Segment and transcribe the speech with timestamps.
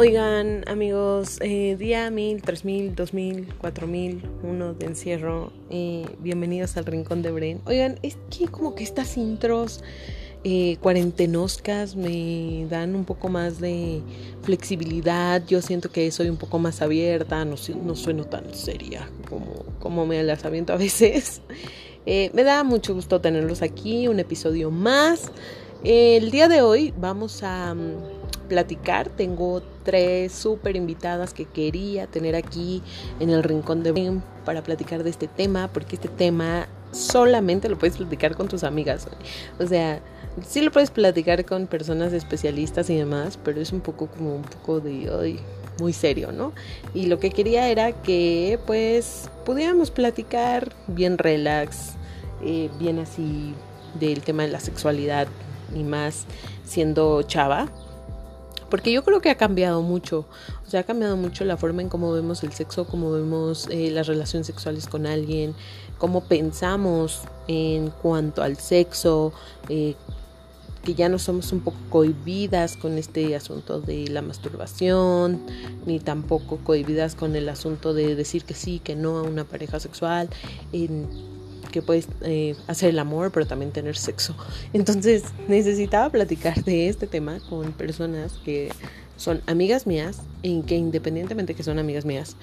[0.00, 5.52] Oigan, amigos, eh, día mil, tres mil, dos mil, cuatro mil, uno de encierro.
[6.20, 7.60] Bienvenidos al Rincón de Bren.
[7.66, 9.84] Oigan, es que como que estas intros
[10.42, 14.00] eh, cuarentenoscas me dan un poco más de
[14.40, 15.44] flexibilidad.
[15.46, 20.06] Yo siento que soy un poco más abierta, no, no sueno tan seria como, como
[20.06, 21.42] me las aviento a veces.
[22.06, 25.30] Eh, me da mucho gusto tenerlos aquí, un episodio más.
[25.84, 28.19] el día de hoy vamos a mm,
[28.50, 29.08] platicar.
[29.08, 32.82] Tengo tres súper invitadas que quería tener aquí
[33.20, 37.78] en el rincón de Bren para platicar de este tema, porque este tema solamente lo
[37.78, 39.06] puedes platicar con tus amigas.
[39.60, 40.00] O sea,
[40.46, 44.42] sí lo puedes platicar con personas especialistas y demás, pero es un poco como un
[44.42, 45.38] poco de hoy
[45.78, 46.52] muy serio, ¿no?
[46.92, 51.92] Y lo que quería era que pues pudiéramos platicar bien relax,
[52.44, 53.54] eh, bien así
[53.98, 55.28] del tema de la sexualidad
[55.74, 56.26] y más
[56.64, 57.68] siendo chava.
[58.70, 60.26] Porque yo creo que ha cambiado mucho,
[60.66, 63.90] o sea, ha cambiado mucho la forma en cómo vemos el sexo, cómo vemos eh,
[63.90, 65.54] las relaciones sexuales con alguien,
[65.98, 69.32] cómo pensamos en cuanto al sexo,
[69.68, 69.96] eh,
[70.84, 75.42] que ya no somos un poco cohibidas con este asunto de la masturbación,
[75.84, 79.78] ni tampoco cohibidas con el asunto de decir que sí, que no a una pareja
[79.78, 80.30] sexual,
[81.70, 84.34] que puedes eh, hacer el amor, pero también tener sexo.
[84.72, 88.70] Entonces necesitaba platicar de este tema con personas que
[89.16, 92.36] son amigas mías, y que independientemente que son amigas mías,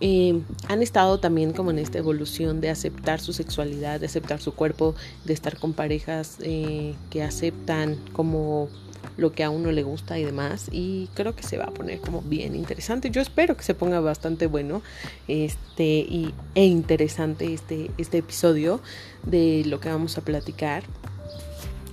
[0.00, 4.54] eh, han estado también como en esta evolución de aceptar su sexualidad, de aceptar su
[4.54, 8.68] cuerpo, de estar con parejas eh, que aceptan como
[9.16, 12.00] lo que a uno le gusta y demás y creo que se va a poner
[12.00, 13.10] como bien interesante.
[13.10, 14.82] Yo espero que se ponga bastante bueno
[15.28, 18.80] este y, e interesante este este episodio
[19.24, 20.84] de lo que vamos a platicar.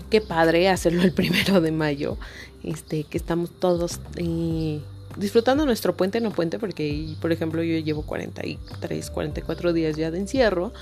[0.10, 2.18] Qué padre hacerlo el primero de mayo
[2.64, 4.80] este que estamos todos eh,
[5.18, 10.20] disfrutando nuestro puente no puente, porque por ejemplo yo llevo 43, 44 días ya de
[10.20, 10.74] encierro,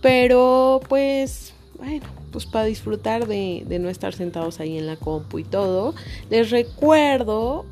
[0.00, 5.44] pero pues bueno, pues para disfrutar de, no estar sentados ahí en la compu y
[5.44, 5.94] todo,
[6.28, 7.64] les recuerdo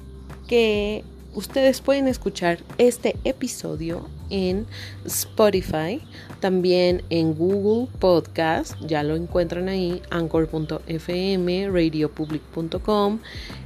[0.47, 4.67] que ustedes pueden escuchar este episodio en
[5.05, 6.01] Spotify,
[6.41, 13.19] también en Google Podcast, ya lo encuentran ahí, anchor.fm, radiopublic.com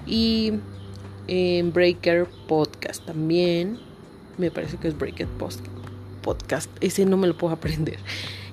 [0.07, 0.55] y
[1.29, 3.79] en Breaker Podcast también.
[4.39, 5.29] Me parece que es Breaker
[6.23, 6.71] Podcast.
[6.81, 7.99] Ese no me lo puedo aprender.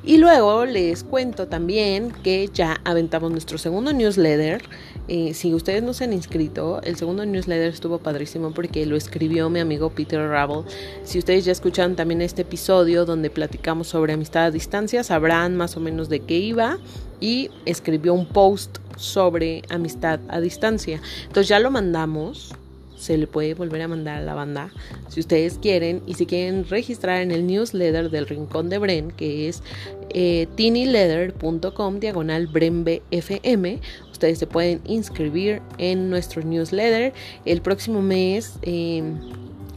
[0.08, 4.64] Y luego les cuento también que ya aventamos nuestro segundo newsletter.
[5.10, 9.50] Eh, si ustedes no se han inscrito, el segundo newsletter estuvo padrísimo porque lo escribió
[9.50, 10.64] mi amigo Peter Rabel.
[11.04, 15.76] Si ustedes ya escucharon también este episodio donde platicamos sobre amistad a distancia, sabrán más
[15.76, 16.78] o menos de qué iba.
[17.20, 21.02] Y escribió un post sobre amistad a distancia.
[21.24, 22.56] Entonces ya lo mandamos
[22.98, 24.72] se le puede volver a mandar a la banda.
[25.08, 29.48] Si ustedes quieren y si quieren registrar en el newsletter del Rincón de Bren que
[29.48, 29.64] es
[30.10, 33.80] eh, tinyleather.com diagonal brenbfm
[34.12, 37.14] ustedes se pueden inscribir en nuestro newsletter.
[37.46, 39.20] El próximo mes em,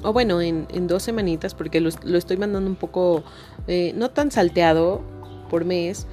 [0.03, 3.23] o bueno en, dos semanitas porque lo, estoy mandando un poco
[3.69, 5.03] eh, no tan salteado
[5.51, 6.07] por mes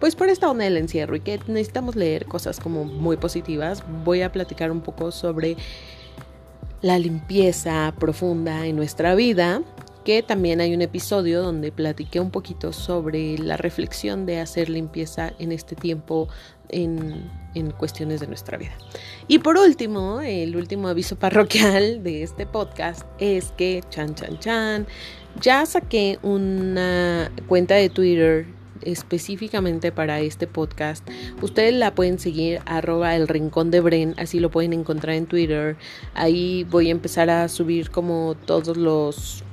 [0.00, 3.82] pues por esta onda del encierro y que necesitamos leer cosas como muy positivas.
[4.04, 5.56] Voy a platicar un poco sobre
[6.82, 9.62] la limpieza profunda en nuestra vida,
[10.04, 15.32] que también hay un episodio donde platiqué un poquito sobre la reflexión de hacer limpieza
[15.38, 16.28] en este tiempo
[16.68, 18.72] en, en, cuestiones de nuestra vida.
[19.28, 24.86] Y por último, el último aviso parroquial de este podcast es que, chan, chan, chan,
[25.40, 28.46] ya saqué una cuenta de Twitter
[28.84, 31.08] específicamente para este podcast,
[31.42, 35.76] ustedes la pueden seguir arroba el rincón de Bren, así lo pueden encontrar en Twitter.
[36.14, 39.44] Ahí voy a empezar a subir como todos los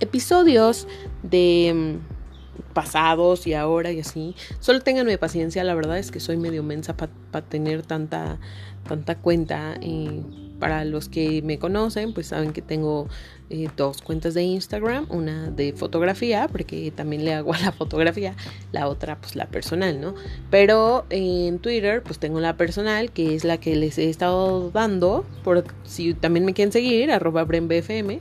[0.00, 0.88] episodios
[1.22, 4.34] de mm, pasados y ahora y así.
[4.60, 8.38] Solo tenganme paciencia, la verdad es que soy medio mensa para tener tanta,
[8.86, 9.76] tanta cuenta.
[9.80, 13.08] Y para los que me conocen, pues saben que tengo
[13.50, 18.36] eh, dos cuentas de Instagram, una de fotografía, porque también le hago a la fotografía,
[18.70, 20.14] la otra pues la personal, ¿no?
[20.52, 25.26] Pero en Twitter pues tengo la personal, que es la que les he estado dando,
[25.42, 28.20] por si también me quieren seguir, arroba BrenBFM,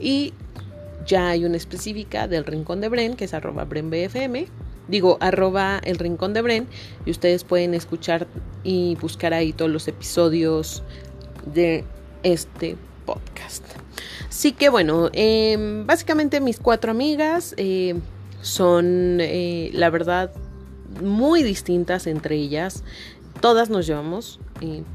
[0.00, 0.32] y
[1.06, 4.46] ya hay una específica del Rincón de Bren, que es arroba BrenBFM,
[4.88, 6.68] digo, arroba el Rincón de Bren,
[7.04, 8.26] y ustedes pueden escuchar
[8.64, 10.82] y buscar ahí todos los episodios
[11.46, 11.84] de
[12.22, 13.64] este podcast.
[14.28, 17.94] Así que bueno, em, básicamente mis cuatro amigas eh,
[18.40, 20.32] son, eh, la verdad,
[21.00, 22.84] muy distintas entre ellas.
[23.42, 24.38] Todas nos llevamos,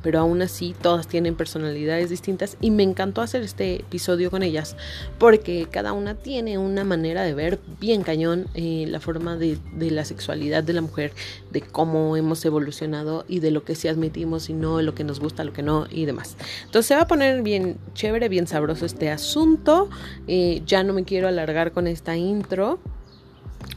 [0.01, 4.77] pero aún así todas tienen personalidades distintas y me encantó hacer este episodio con ellas
[5.17, 10.05] porque cada una tiene una manera de ver bien cañón eh, la forma de, la
[10.05, 11.11] sexualidad de la mujer,
[11.51, 15.19] de cómo hemos evolucionado y de lo que sí admitimos y no, lo que nos
[15.19, 16.37] gusta, lo que no y demás.
[16.63, 19.89] Entonces se va a poner bien chévere, bien sabroso este asunto.
[20.29, 22.79] Eh, ya no me quiero alargar con esta intro.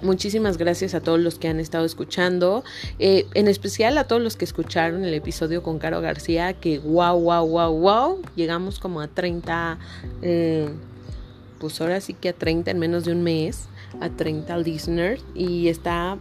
[0.03, 2.65] Muchísimas gracias a todos los que han estado escuchando,
[2.99, 7.21] eh, en especial a todos los que escucharon el episodio con Caro García, que wow,
[7.21, 9.79] wow, wow, wow, llegamos como a 30,
[10.23, 10.71] eh,
[11.59, 13.67] pues ahora sí que a 30 en menos de un mes,
[14.01, 16.17] a 30 listeners y está,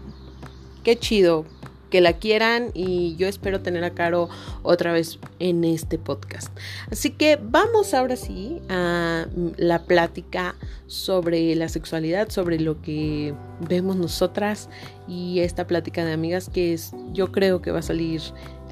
[0.84, 1.46] qué chido,
[1.90, 4.30] que la quieran y yo espero tener a Caro
[4.64, 6.56] otra vez en este podcast.
[6.92, 9.28] Así que vamos ahora sí a
[9.58, 10.56] la plática
[10.88, 13.34] sobre la sexualidad, sobre lo que
[13.68, 14.70] vemos nosotras
[15.08, 18.22] y esta plática de amigas que es, yo creo que va a salir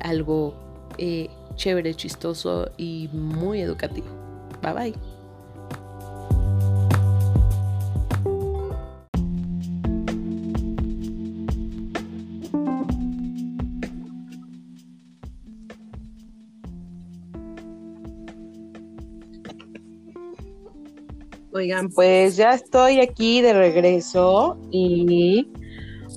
[0.02, 0.56] algo
[0.98, 4.08] eh, chévere, chistoso y muy educativo.
[4.62, 5.07] Bye bye.
[21.58, 25.48] Oigan, pues ya estoy aquí de regreso y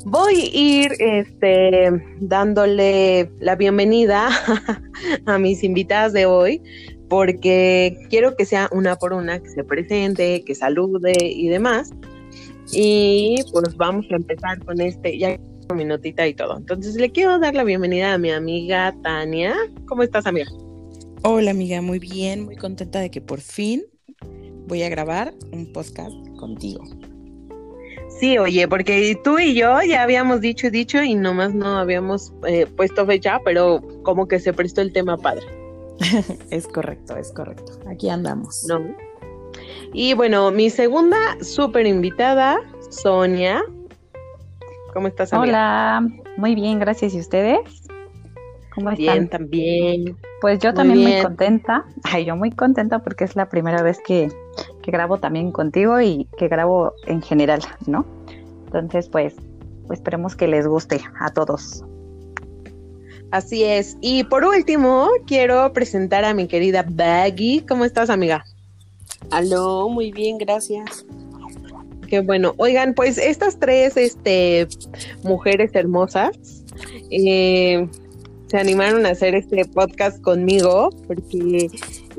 [0.05, 1.91] voy a ir este,
[2.21, 4.29] dándole la bienvenida
[5.25, 6.61] a mis invitadas de hoy
[7.09, 11.89] porque quiero que sea una por una, que se presente, que salude y demás.
[12.71, 15.39] Y pues vamos a empezar con este, ya
[15.75, 16.59] mi notita y todo.
[16.59, 19.57] Entonces le quiero dar la bienvenida a mi amiga Tania.
[19.87, 20.51] ¿Cómo estás, amiga?
[21.23, 23.85] Hola, amiga, muy bien, muy contenta de que por fin
[24.71, 26.85] voy a grabar un podcast contigo.
[28.21, 32.33] Sí, oye, porque tú y yo ya habíamos dicho y dicho y nomás no habíamos
[32.47, 35.45] eh, puesto fecha, pero como que se prestó el tema padre.
[36.51, 37.73] es correcto, es correcto.
[37.89, 38.65] Aquí andamos.
[38.69, 38.81] ¿No?
[39.93, 43.63] Y bueno, mi segunda súper invitada, Sonia.
[44.95, 45.49] ¿Cómo estás, amiga?
[45.49, 47.13] Hola, muy bien, gracias.
[47.15, 47.59] ¿Y ustedes?
[48.75, 49.05] ¿Cómo están?
[49.05, 50.17] Bien, también.
[50.41, 51.85] Pues yo también muy contenta.
[52.03, 54.29] Ay, yo muy contenta porque es la primera vez que,
[54.83, 58.07] que, grabo también contigo y que grabo en general, ¿no?
[58.67, 59.35] Entonces, pues,
[59.87, 61.85] pues esperemos que les guste a todos.
[63.31, 63.97] Así es.
[64.01, 67.65] Y por último, quiero presentar a mi querida Baggy.
[67.69, 68.45] ¿Cómo estás, amiga?
[69.31, 71.05] Aló, muy bien, gracias.
[72.09, 72.55] Qué bueno.
[72.57, 74.67] Oigan, pues estas tres este,
[75.23, 76.31] mujeres hermosas
[77.11, 77.89] eh,
[78.51, 81.71] se animaron a hacer este podcast conmigo, porque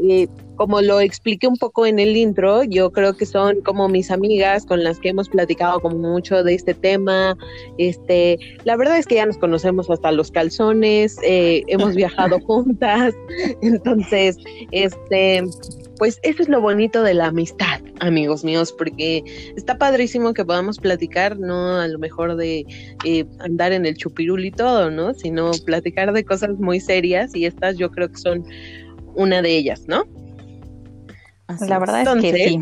[0.02, 0.28] eh,
[0.62, 4.64] como lo expliqué un poco en el intro, yo creo que son como mis amigas
[4.64, 7.36] con las que hemos platicado como mucho de este tema.
[7.80, 13.16] Este, la verdad es que ya nos conocemos hasta los calzones, eh, hemos viajado juntas,
[13.64, 14.38] entonces,
[14.70, 15.44] este,
[15.98, 19.24] pues eso es lo bonito de la amistad, amigos míos, porque
[19.58, 22.68] está padrísimo que podamos platicar, no a lo mejor de
[23.04, 25.16] eh, andar en el chupirul y todo, ¿no?
[25.16, 28.46] Sino platicar de cosas muy serias y estas yo creo que son
[29.16, 30.06] una de ellas, ¿no?
[31.60, 32.60] La verdad es que sí.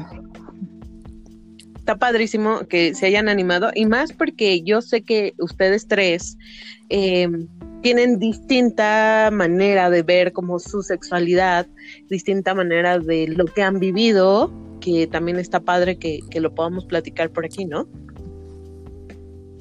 [1.77, 6.37] Está padrísimo que se hayan animado y más porque yo sé que ustedes tres
[6.89, 7.27] eh,
[7.81, 11.67] tienen distinta manera de ver como su sexualidad,
[12.09, 17.31] distinta manera de lo que han vivido, que también está padre que, lo podamos platicar
[17.31, 17.87] por aquí, ¿no?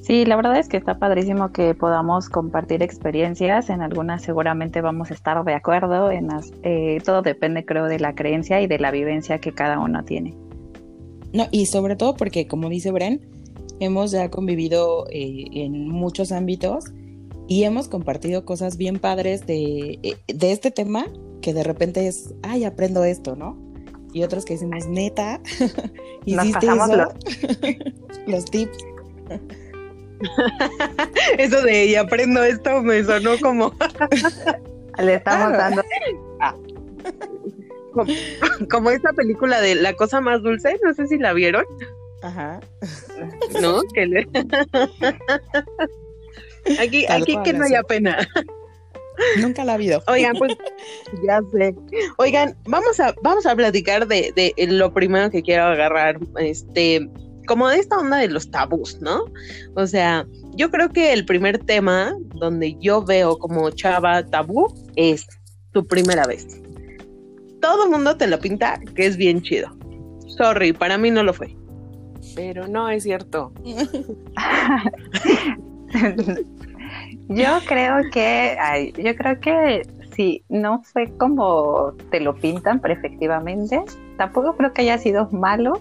[0.09, 3.69] Sí, la verdad es que está padrísimo que podamos compartir experiencias.
[3.69, 6.09] En algunas seguramente vamos a estar de acuerdo.
[6.09, 9.77] En las, eh, todo depende, creo, de la creencia y de la vivencia que cada
[9.77, 10.33] uno tiene.
[11.31, 13.21] No, y sobre todo porque, como dice Bren,
[13.79, 16.85] hemos ya convivido eh, en muchos ámbitos
[17.47, 21.05] y hemos compartido cosas bien padres de, eh, de este tema
[21.39, 23.59] que de repente es, ay, aprendo esto, ¿no?
[24.11, 25.39] Y otros que decimos, neta,
[26.25, 26.95] hiciste eso.
[26.97, 27.13] Los...
[28.25, 28.77] los tips.
[31.37, 33.73] eso de, y aprendo esto me sonó como...
[34.99, 35.81] Le estamos dando...
[37.93, 38.13] Como,
[38.69, 41.63] como esa película de La cosa más dulce, no sé si la vieron.
[42.21, 42.59] Ajá.
[43.61, 43.81] ¿No?
[43.93, 44.27] Que le...
[46.79, 48.17] Aquí, aquí que no haya pena.
[49.39, 50.03] Nunca la ha habido.
[50.07, 50.55] Oigan, pues
[51.25, 51.73] ya sé.
[52.17, 57.09] Oigan, vamos a, vamos a platicar de, de lo primero que quiero agarrar, este,
[57.49, 59.25] como de esta onda de los tabús, ¿no?
[59.73, 65.25] O sea, yo creo que el primer tema donde yo veo como chava tabú es
[65.71, 66.45] tu primera vez.
[67.59, 69.75] Todo el mundo te lo pinta que es bien chido.
[70.27, 71.57] Sorry, para mí no lo fue.
[72.35, 73.51] Pero no es cierto.
[77.29, 82.95] Yo creo que, ay, yo creo que sí, no fue como te lo pintan, pero
[82.95, 83.83] efectivamente,
[84.17, 85.79] tampoco creo que haya sido malo,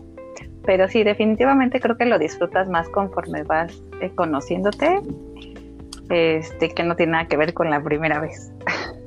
[0.68, 3.72] pero sí, definitivamente creo que lo disfrutas más conforme vas
[4.02, 5.00] eh, conociéndote,
[6.10, 8.52] este, que no tiene nada que ver con la primera vez.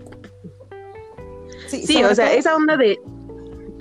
[1.68, 3.00] Sí, o sea, esa onda de...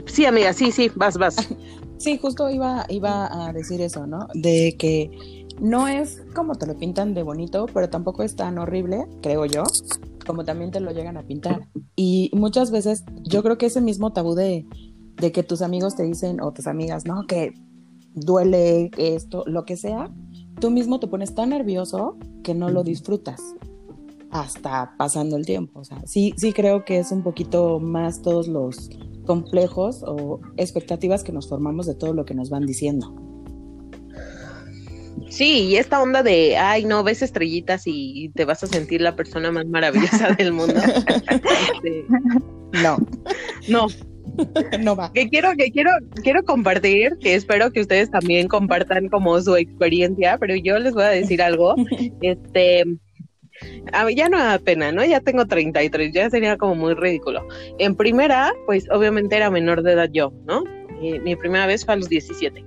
[0.06, 1.37] Sí, amiga, sí, sí, vas, vas.
[1.99, 4.28] Sí, justo iba, iba a decir eso, ¿no?
[4.34, 9.06] De que no es como te lo pintan de bonito, pero tampoco es tan horrible,
[9.22, 9.64] creo yo,
[10.25, 11.66] como también te lo llegan a pintar.
[11.96, 14.66] Y muchas veces yo creo que ese mismo tabú de,
[15.16, 17.54] de que tus amigos te dicen, o tus amigas, no, que
[18.14, 20.10] duele esto, lo que sea,
[20.60, 23.40] tú mismo te pones tan nervioso que no lo disfrutas
[24.30, 25.80] hasta pasando el tiempo.
[25.80, 28.90] O sea, sí, sí creo que es un poquito más todos los
[29.26, 33.14] complejos o expectativas que nos formamos de todo lo que nos van diciendo.
[35.28, 39.14] Sí, y esta onda de, ay, no, ves estrellitas y te vas a sentir la
[39.14, 40.74] persona más maravillosa del mundo.
[41.74, 42.04] Este,
[42.82, 42.98] no.
[43.68, 43.86] No.
[44.80, 45.12] No va.
[45.12, 45.90] Que quiero, que quiero,
[46.22, 51.04] quiero compartir, que espero que ustedes también compartan como su experiencia, pero yo les voy
[51.04, 51.75] a decir algo.
[52.22, 52.84] Este,
[54.14, 55.04] ya no da pena, ¿no?
[55.04, 57.46] Ya tengo 33, ya sería como muy ridículo.
[57.78, 60.64] En primera, pues obviamente era menor de edad yo, ¿no?
[61.00, 62.62] Mi primera vez fue a los 17.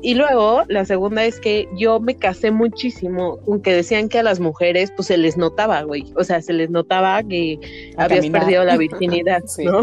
[0.00, 4.38] Y luego, la segunda es que yo me casé muchísimo, aunque decían que a las
[4.38, 6.04] mujeres, pues se les notaba, güey.
[6.14, 7.58] O sea, se les notaba que
[7.96, 9.82] habías perdido la virginidad, ¿no?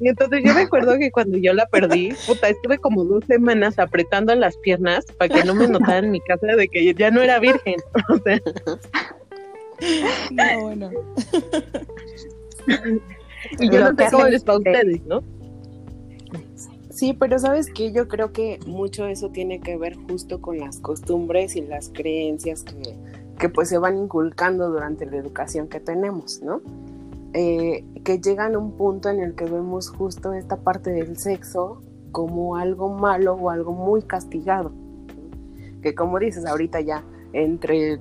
[0.00, 4.34] Y entonces yo recuerdo que cuando yo la perdí, puta, estuve como dos semanas apretando
[4.34, 7.38] las piernas para que no me notaran en mi casa de que ya no era
[7.38, 7.76] virgen.
[8.08, 8.40] O sea.
[10.30, 10.90] No, bueno.
[13.58, 15.22] y yo no sé cómo les va a ustedes, ¿no?
[16.96, 20.78] Sí, pero sabes que yo creo que mucho eso tiene que ver justo con las
[20.78, 22.96] costumbres y las creencias que,
[23.38, 26.62] que pues se van inculcando durante la educación que tenemos, ¿no?
[27.34, 31.82] Eh, que llegan a un punto en el que vemos justo esta parte del sexo
[32.12, 34.72] como algo malo o algo muy castigado.
[35.82, 38.00] Que como dices ahorita ya, entre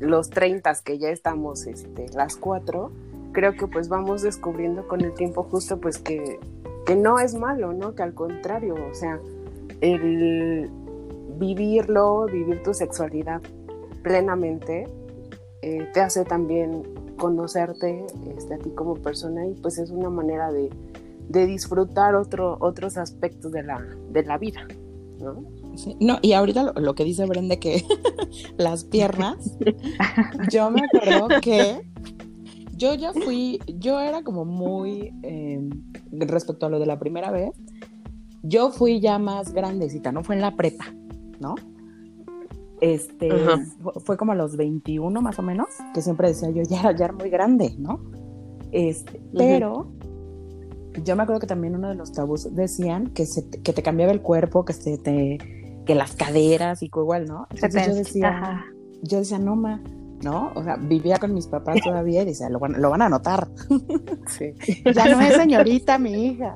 [0.00, 2.92] los 30 que ya estamos este, las cuatro,
[3.32, 6.38] creo que pues vamos descubriendo con el tiempo justo pues que
[6.86, 7.94] que no es malo, ¿no?
[7.94, 9.20] Que al contrario, o sea,
[9.80, 10.70] el
[11.38, 13.40] vivirlo, vivir tu sexualidad
[14.02, 14.86] plenamente,
[15.62, 16.82] eh, te hace también
[17.16, 18.04] conocerte
[18.36, 20.70] este, a ti como persona y pues es una manera de,
[21.28, 24.66] de disfrutar otro, otros aspectos de la, de la vida,
[25.20, 25.42] ¿no?
[26.00, 27.84] no, y ahorita lo, que dice Brenda que
[28.56, 29.56] las piernas,
[30.50, 31.80] yo me acuerdo que
[32.76, 35.60] yo ya fui, yo era como muy, eh,
[36.12, 37.52] respecto a lo de la primera vez,
[38.42, 40.22] yo fui ya más grandecita, ¿no?
[40.22, 40.86] Fue en la prepa,
[41.40, 41.54] ¿no?
[42.80, 43.30] Este,
[44.04, 47.14] fue como a los 21 más o menos, que siempre decía yo, ya, ya era
[47.14, 48.00] muy grande, ¿no?
[48.72, 49.92] Este, pero
[51.02, 54.12] yo me acuerdo que también uno de los tabús decían que, se, que te cambiaba
[54.12, 55.38] el cuerpo, que se te,
[55.86, 57.46] que las caderas y igual, ¿no?
[57.50, 58.64] Entonces yo decía,
[59.02, 59.80] yo decía, no, ma,
[60.24, 60.52] ¿no?
[60.54, 63.46] O sea, vivía con mis papás todavía y decía, lo van, lo van a notar.
[64.26, 64.54] Sí.
[64.94, 66.54] ya no es señorita mi hija.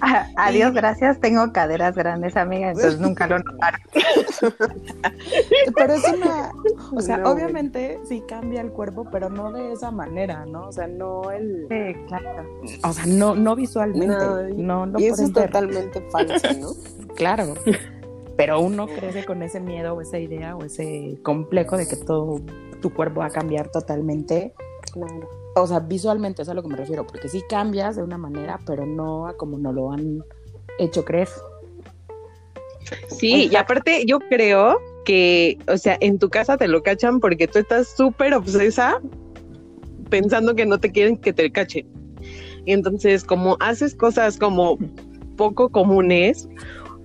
[0.36, 3.80] adiós, gracias, tengo caderas grandes, amiga, entonces nunca lo notaron.
[5.76, 6.50] pero es una,
[6.92, 10.68] o sea, obviamente sí cambia el cuerpo, pero no de esa manera, ¿no?
[10.68, 11.66] O sea, no el...
[11.68, 12.46] Sí, claro.
[12.82, 14.54] O sea, no, no visualmente.
[14.56, 16.70] No, no, y eso es totalmente falso, ¿no?
[17.14, 17.54] claro
[18.40, 22.40] pero uno crece con ese miedo o esa idea o ese complejo de que todo
[22.80, 24.54] tu cuerpo va a cambiar totalmente.
[24.94, 25.28] Claro.
[25.56, 28.58] O sea, visualmente es a lo que me refiero, porque sí cambias de una manera,
[28.64, 30.24] pero no a como nos lo han
[30.78, 31.28] hecho creer.
[33.08, 37.46] Sí, y aparte yo creo que, o sea, en tu casa te lo cachan porque
[37.46, 39.02] tú estás súper obsesa
[40.08, 41.86] pensando que no te quieren que te cachen.
[42.64, 44.78] Y entonces, como haces cosas como
[45.36, 46.48] poco comunes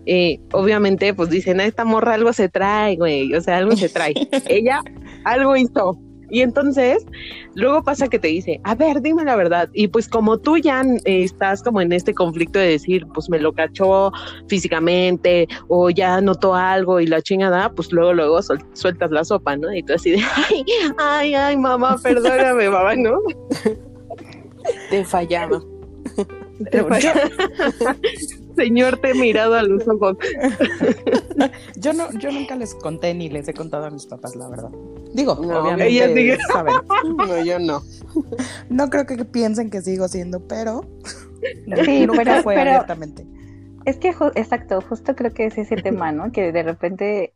[0.06, 3.90] eh, obviamente, pues dicen, a esta morra algo se trae, güey, o sea, algo se
[3.90, 4.14] trae.
[4.48, 4.82] Ella
[5.24, 6.00] algo hizo.
[6.30, 7.06] Y entonces,
[7.54, 9.70] luego pasa que te dice, a ver, dime la verdad.
[9.74, 13.40] Y pues como tú ya eh, estás como en este conflicto de decir, pues me
[13.40, 14.12] lo cachó
[14.48, 18.40] físicamente o ya notó algo y la chingada, pues luego, luego
[18.74, 19.74] sueltas la sopa, ¿no?
[19.74, 20.18] Y tú así de,
[20.50, 20.66] ay,
[20.98, 23.20] ay, ay, mamá, perdóname, mamá, ¿no?
[24.90, 25.62] Te fallaba.
[26.72, 27.22] Te fallaba.
[28.56, 30.18] Señor, te he mirado a los ojos.
[31.78, 34.70] yo no, yo nunca les conté ni les he contado a mis papás, la verdad.
[35.14, 36.76] Digo, no, obviamente saben.
[37.18, 37.82] No, yo no.
[38.70, 40.86] No creo que piensen que sigo siendo, pero
[41.86, 43.26] sí, nunca fue abiertamente.
[43.86, 46.32] Es que, exacto, justo creo que es ese tema, ¿no?
[46.32, 47.34] Que de repente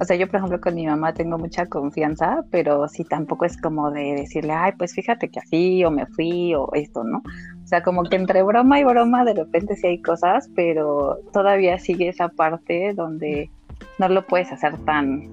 [0.00, 3.60] o sea, yo por ejemplo con mi mamá tengo mucha confianza, pero sí tampoco es
[3.60, 7.22] como de decirle, ay, pues fíjate que así, o me fui, o esto, ¿no?
[7.68, 11.78] O sea, como que entre broma y broma de repente sí hay cosas, pero todavía
[11.78, 13.50] sigue esa parte donde
[13.98, 15.28] no lo puedes hacer tan,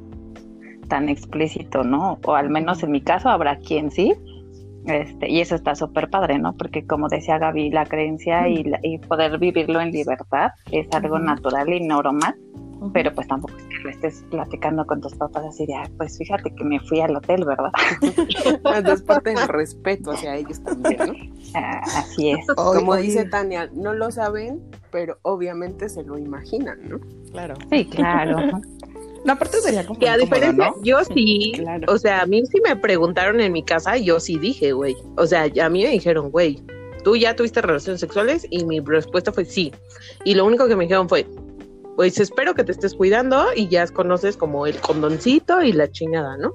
[0.90, 2.20] tan explícito, ¿no?
[2.26, 4.14] O al menos en mi caso habrá quien sí,
[4.88, 6.54] este, y eso está súper padre, ¿no?
[6.54, 11.70] Porque como decía Gaby, la creencia y, y, poder vivirlo en libertad es algo natural
[11.74, 12.36] y normal,
[12.94, 16.54] pero pues tampoco es que lo estés platicando con tus papás así de, pues fíjate
[16.54, 17.72] que me fui al hotel, ¿verdad?
[18.94, 21.14] es parte del respeto hacia ellos también, ¿no?
[21.58, 22.46] Ah, así es.
[22.48, 24.62] Como dice Tania, no lo saben,
[24.92, 27.00] pero obviamente se lo imaginan, ¿no?
[27.32, 27.56] Claro.
[27.72, 28.60] Sí, claro.
[29.26, 30.00] No, aparte sería como.
[30.00, 31.54] Que a diferencia, yo sí,
[31.88, 34.96] o sea, a mí sí me preguntaron en mi casa, yo sí dije, güey.
[35.18, 36.62] O sea, a mí me dijeron, güey,
[37.04, 38.46] ¿tú ya tuviste relaciones sexuales?
[38.52, 39.74] Y mi respuesta fue sí.
[40.24, 41.26] Y lo único que me dijeron fue,
[41.96, 46.38] pues espero que te estés cuidando y ya conoces como el condoncito y la chingada,
[46.38, 46.54] ¿no?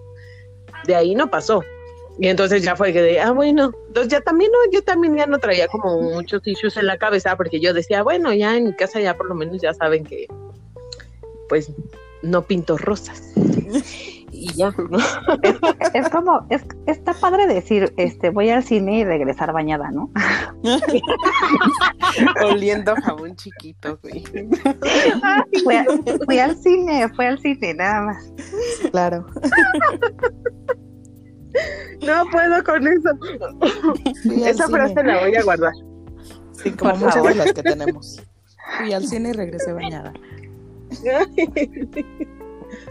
[0.86, 1.64] De ahí no pasó.
[2.20, 5.26] Y entonces ya fue que de, ah, bueno, entonces ya también no, yo también ya
[5.26, 8.76] no traía como muchos issues en la cabeza porque yo decía, bueno, ya en mi
[8.76, 10.28] casa ya por lo menos ya saben que,
[11.48, 11.72] pues,
[12.22, 13.22] no pinto rosas.
[14.32, 14.98] y ya, ¿no?
[15.92, 20.10] Es, como, es, está padre decir, este, voy al cine y regresar bañada, ¿no?
[22.44, 24.24] Oliendo jabón chiquito, güey.
[26.26, 28.32] Fui, al cine, fui al cine, nada más.
[28.90, 29.26] Claro.
[32.06, 33.10] No puedo con eso.
[34.46, 35.72] Esa frase la voy a guardar.
[36.52, 38.22] Sí, como muchas de las que tenemos.
[38.78, 40.12] Fui al cine y regresé bañada.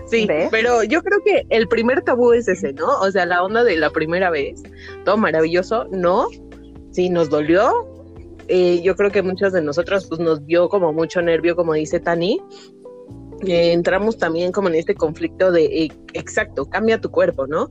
[0.07, 2.99] Sí, pero yo creo que el primer tabú es ese, ¿no?
[2.99, 4.61] O sea, la onda de la primera vez,
[5.05, 6.27] todo maravilloso, no,
[6.91, 7.87] sí, nos dolió.
[8.47, 11.99] Eh, yo creo que muchos de nosotros pues nos dio como mucho nervio, como dice
[11.99, 12.41] Tani.
[13.45, 17.69] Eh, entramos también como en este conflicto de, eh, exacto, cambia tu cuerpo, ¿no?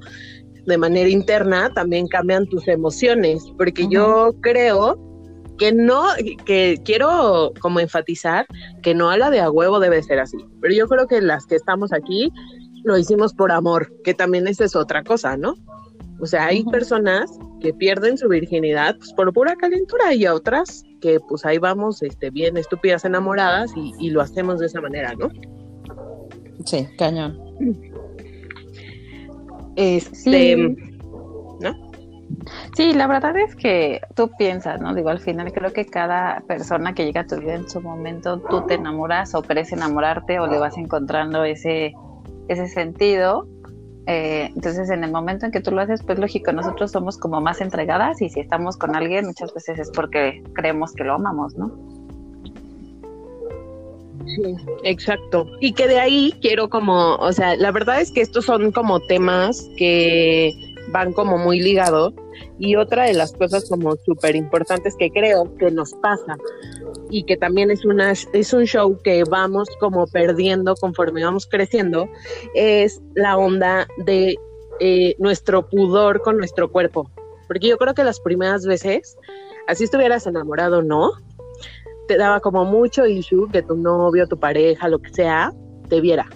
[0.64, 5.07] De manera interna también cambian tus emociones, porque yo creo
[5.58, 6.04] que no,
[6.44, 8.46] que quiero como enfatizar
[8.82, 11.46] que no a la de a huevo debe ser así, pero yo creo que las
[11.46, 12.32] que estamos aquí
[12.84, 15.54] lo hicimos por amor, que también esa es otra cosa, ¿no?
[16.20, 17.30] O sea, hay personas
[17.60, 22.30] que pierden su virginidad pues, por pura calentura y otras que pues ahí vamos este,
[22.30, 25.30] bien estúpidas enamoradas y, y lo hacemos de esa manera, ¿no?
[26.64, 27.38] Sí, cañón.
[29.76, 30.87] Este, ¿no?
[32.76, 34.94] Sí, la verdad es que tú piensas, ¿no?
[34.94, 38.40] Digo, al final creo que cada persona que llega a tu vida en su momento,
[38.40, 41.94] tú te enamoras o crees enamorarte o le vas encontrando ese,
[42.48, 43.46] ese sentido.
[44.06, 47.40] Eh, entonces, en el momento en que tú lo haces, pues lógico, nosotros somos como
[47.40, 51.54] más entregadas y si estamos con alguien, muchas veces es porque creemos que lo amamos,
[51.56, 51.70] ¿no?
[54.26, 55.46] Sí, exacto.
[55.60, 59.00] Y que de ahí quiero como, o sea, la verdad es que estos son como
[59.00, 60.52] temas que
[60.90, 62.14] van como muy ligados.
[62.58, 66.36] Y otra de las cosas como súper importantes que creo que nos pasa
[67.10, 72.08] y que también es, una, es un show que vamos como perdiendo conforme vamos creciendo,
[72.54, 74.36] es la onda de
[74.80, 77.10] eh, nuestro pudor con nuestro cuerpo.
[77.46, 79.16] Porque yo creo que las primeras veces,
[79.66, 81.12] así estuvieras enamorado no,
[82.06, 85.52] te daba como mucho issue que tu novio, tu pareja, lo que sea,
[85.88, 86.28] te viera.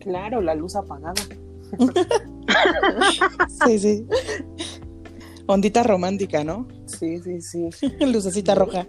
[0.00, 1.22] Claro, la luz apagada.
[3.66, 4.06] sí, sí.
[5.46, 6.68] Ondita romántica, ¿no?
[6.86, 7.70] Sí, sí, sí.
[8.00, 8.86] Lucecita roja.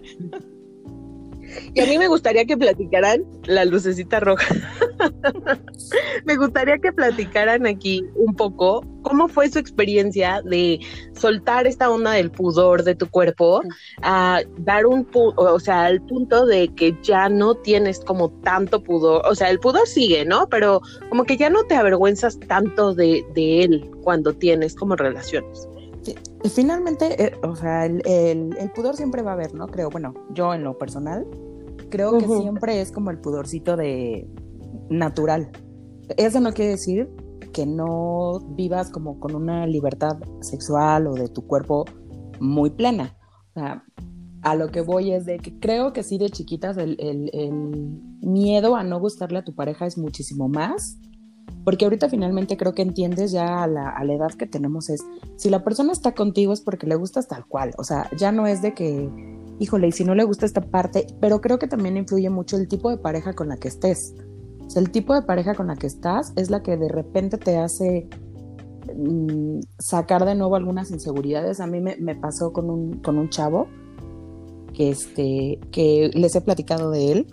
[1.73, 4.55] Y a mí me gustaría que platicaran la lucecita roja.
[6.25, 10.79] me gustaría que platicaran aquí un poco cómo fue su experiencia de
[11.13, 13.61] soltar esta onda del pudor de tu cuerpo
[14.01, 19.23] a dar un, o sea, al punto de que ya no tienes como tanto pudor,
[19.25, 20.47] o sea, el pudor sigue, ¿no?
[20.49, 25.67] Pero como que ya no te avergüenzas tanto de, de él cuando tienes como relaciones.
[26.53, 29.67] Finalmente, eh, o sea, el, el, pudor siempre va a haber, ¿no?
[29.67, 31.27] Creo, bueno, yo en lo personal,
[31.89, 34.27] creo que siempre es como el pudorcito de
[34.89, 35.51] natural.
[36.17, 37.09] Eso no quiere decir
[37.53, 41.85] que no vivas como con una libertad sexual o de tu cuerpo
[42.39, 43.17] muy plena.
[43.51, 43.83] O sea,
[44.41, 47.51] a lo que voy es de que creo que sí de chiquitas el, el, el
[48.21, 50.97] miedo a no gustarle a tu pareja es muchísimo más
[51.63, 55.04] porque ahorita finalmente creo que entiendes ya a la, edad que tenemos es,
[55.36, 58.47] si la persona está contigo es porque le gustas tal cual, o sea, ya no
[58.47, 59.10] es de que,
[59.60, 62.67] híjole, y si no le gusta esta parte, pero creo que también influye mucho el
[62.67, 64.15] tipo de pareja con la que estés.
[64.65, 67.38] O sea, el tipo de pareja con la que estás es la que de repente
[67.38, 68.08] te hace
[68.95, 71.60] mm, sacar de nuevo algunas inseguridades.
[71.60, 73.67] A mí me, me pasó con un, con un chavo
[74.74, 77.28] que, este, que les he platicado de él.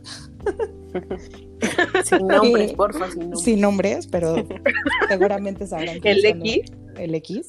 [2.05, 3.43] Sin nombres, porfa, sin nombres.
[3.43, 4.37] Sin nombres, pero
[5.09, 5.99] seguramente sabrán.
[6.05, 6.73] El X.
[6.97, 7.47] El X.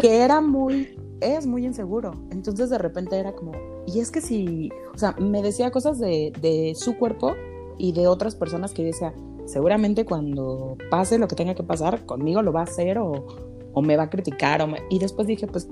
[0.00, 2.12] Que era muy, es muy inseguro.
[2.30, 3.52] Entonces de repente era como,
[3.86, 7.34] y es que si, o sea, me decía cosas de, de su cuerpo
[7.78, 9.12] y de otras personas que decía,
[9.46, 13.26] seguramente cuando pase lo que tenga que pasar, conmigo lo va a hacer o,
[13.72, 14.62] o me va a criticar.
[14.62, 15.68] O Y después dije, pues,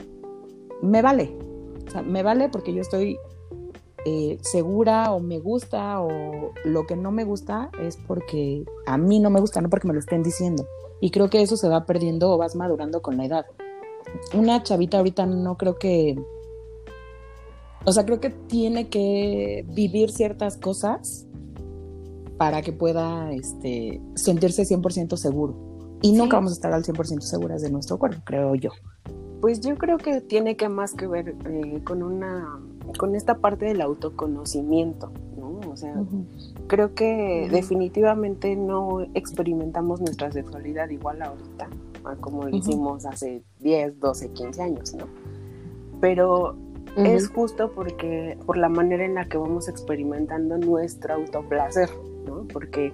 [0.82, 1.36] me vale.
[1.86, 3.18] O sea, me vale porque yo estoy
[4.04, 9.18] eh, segura o me gusta o lo que no me gusta es porque a mí
[9.18, 10.66] no me gusta, no porque me lo estén diciendo.
[11.00, 13.46] Y creo que eso se va perdiendo o vas madurando con la edad.
[14.34, 16.16] Una chavita ahorita no creo que...
[17.86, 21.26] O sea, creo que tiene que vivir ciertas cosas
[22.38, 25.98] para que pueda este, sentirse 100% seguro.
[26.02, 28.70] Y nunca vamos a estar al 100% seguras de nuestro cuerpo, creo yo.
[29.40, 32.60] Pues yo creo que tiene que más que ver eh, con una
[32.98, 35.60] con esta parte del autoconocimiento, ¿no?
[35.70, 35.94] O sea,
[36.66, 41.68] creo que definitivamente no experimentamos nuestra sexualidad igual ahorita,
[42.20, 45.06] como lo hicimos hace 10, 12, 15 años, ¿no?
[46.00, 46.56] Pero
[46.96, 51.90] es justo porque por la manera en la que vamos experimentando nuestro autoplacer,
[52.26, 52.46] ¿no?
[52.52, 52.92] Porque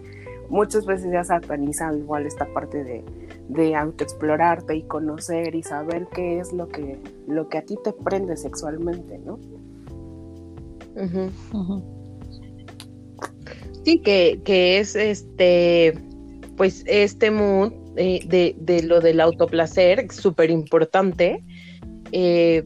[0.49, 3.05] muchas veces ya satanizado igual esta parte de,
[3.49, 7.93] de autoexplorarte y conocer y saber qué es lo que, lo que a ti te
[7.93, 9.39] prende sexualmente, ¿no?
[13.85, 15.95] Sí, que, que, es este,
[16.57, 21.43] pues este mood eh, de, de, lo del autoplacer, súper importante,
[22.13, 22.65] eh,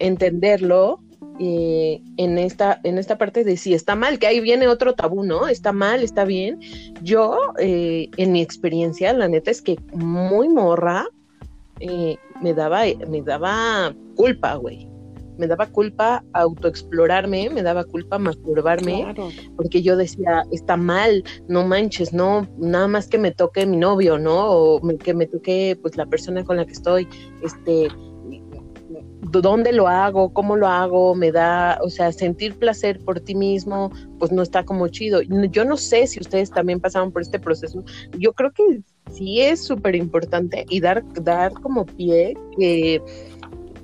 [0.00, 1.00] entenderlo
[1.38, 5.22] eh, en, esta, en esta parte de si está mal, que ahí viene otro tabú,
[5.22, 5.46] ¿no?
[5.46, 6.58] Está mal, está bien.
[7.02, 11.06] Yo, en mi experiencia, la neta es que muy morra,
[12.42, 14.90] me, daba, me daba culpa, güey
[15.40, 19.14] me daba culpa autoexplorarme, me daba culpa masturbarme,
[19.56, 24.18] porque yo decía, está mal, no manches, no, nada más que me toque mi novio,
[24.18, 24.50] ¿no?
[24.50, 27.08] O que me toque pues la persona con la que estoy,
[27.42, 27.88] este,
[29.22, 33.90] dónde lo hago, cómo lo hago, me da, o sea, sentir placer por ti mismo,
[34.18, 35.22] pues no está como chido.
[35.22, 37.82] Yo no sé si ustedes también pasaron por este proceso.
[38.18, 43.00] Yo creo que sí es súper importante y dar, dar como pie que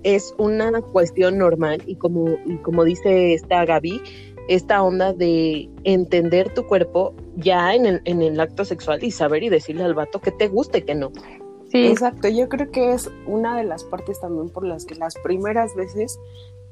[0.03, 4.01] es una cuestión normal y como, y como dice esta Gaby,
[4.49, 9.43] esta onda de entender tu cuerpo ya en el, en el acto sexual y saber
[9.43, 11.11] y decirle al vato que te guste, que no.
[11.71, 12.29] Sí, exacto.
[12.29, 16.19] Yo creo que es una de las partes también por las que las primeras veces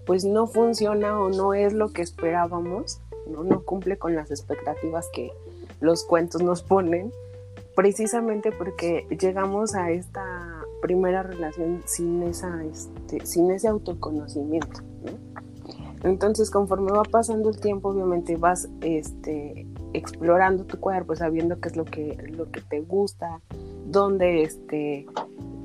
[0.06, 5.08] pues no funciona o no es lo que esperábamos, no, no cumple con las expectativas
[5.12, 5.32] que
[5.80, 7.12] los cuentos nos ponen,
[7.74, 10.53] precisamente porque llegamos a esta
[10.84, 14.82] primera relación sin, esa, este, sin ese autoconocimiento.
[16.02, 21.76] Entonces, conforme va pasando el tiempo, obviamente vas este, explorando tu cuerpo, sabiendo qué es
[21.76, 23.40] lo que, lo que te gusta,
[23.86, 25.06] dónde, este,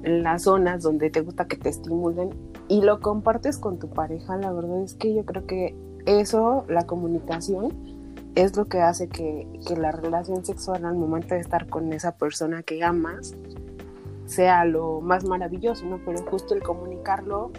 [0.03, 2.29] las zonas donde te gusta que te estimulen
[2.69, 4.37] y lo compartes con tu pareja.
[4.37, 7.73] La verdad es que yo creo que eso, la comunicación,
[8.35, 12.15] es lo que hace que, que la relación sexual al momento de estar con esa
[12.15, 13.35] persona que amas,
[14.29, 15.99] sea lo más maravilloso, ¿no?
[16.05, 17.51] Pero justo el comunicarlo,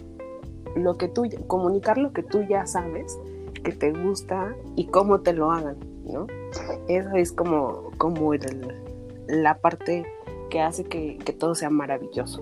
[0.77, 3.19] lo que tú, comunicar lo que tú ya sabes,
[3.65, 6.27] que te gusta y cómo te lo hagan, ¿no?
[6.89, 8.33] Eso es como, como
[9.27, 10.07] la parte
[10.49, 12.41] que hace que, todo sea maravilloso.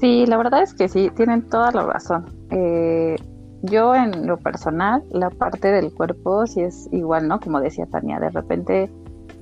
[0.00, 2.26] Sí, la verdad es que sí, tienen toda la razón.
[2.50, 3.16] Eh,
[3.62, 7.38] yo en lo personal, la parte del cuerpo sí es igual, ¿no?
[7.38, 8.90] Como decía Tania, de repente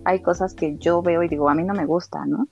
[0.05, 2.47] hay cosas que yo veo y digo, a mí no me gusta, ¿no?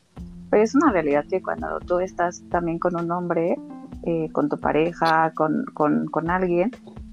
[0.51, 3.57] Pero es una realidad que cuando tú estás también con un hombre,
[4.03, 6.71] eh, con tu pareja, con, con, alguien,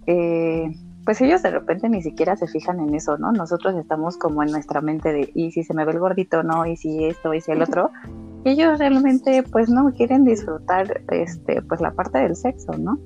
[0.07, 0.71] eh,
[1.05, 3.31] pues ellos de repente ni siquiera se fijan en eso, ¿no?
[3.31, 6.65] Nosotros estamos como en nuestra mente de, y si se me ve el gordito, no,
[6.65, 7.91] y si esto, y si el otro.
[8.43, 12.97] Ellos realmente, pues no quieren disfrutar, este, pues la parte del sexo, ¿no?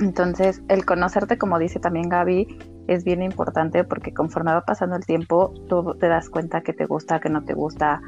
[0.00, 5.04] Entonces, el conocerte, como dice también Gaby, es bien importante porque conforme va pasando el
[5.04, 8.00] tiempo, tú te das cuenta que te gusta, que no te gusta,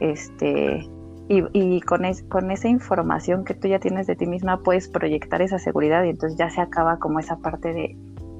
[0.00, 0.88] este,
[1.28, 5.60] y, con, con esa información que tú ya tienes de ti misma puedes proyectar esa
[5.60, 7.96] seguridad y entonces ya se acaba como esa parte de,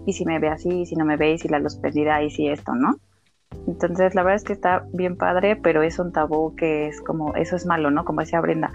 [0.07, 2.21] y si me ve así, y si no me ve, y si la luz perdida,
[2.23, 2.97] y si esto, ¿no?
[3.69, 7.35] Entonces la verdad es que está bien padre, pero es un tabú que es como,
[7.37, 8.05] eso es malo, ¿no?
[8.05, 8.73] Como decía Brenda,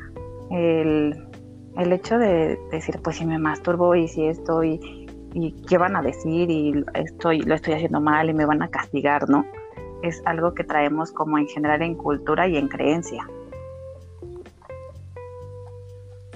[0.50, 1.28] el,
[1.78, 5.98] el hecho de decir, pues si me masturbo y si esto, y, y qué van
[5.98, 9.46] a decir, y estoy, lo estoy haciendo mal y me van a castigar, ¿no?
[10.04, 13.28] Es algo que traemos como en general en cultura y en creencia.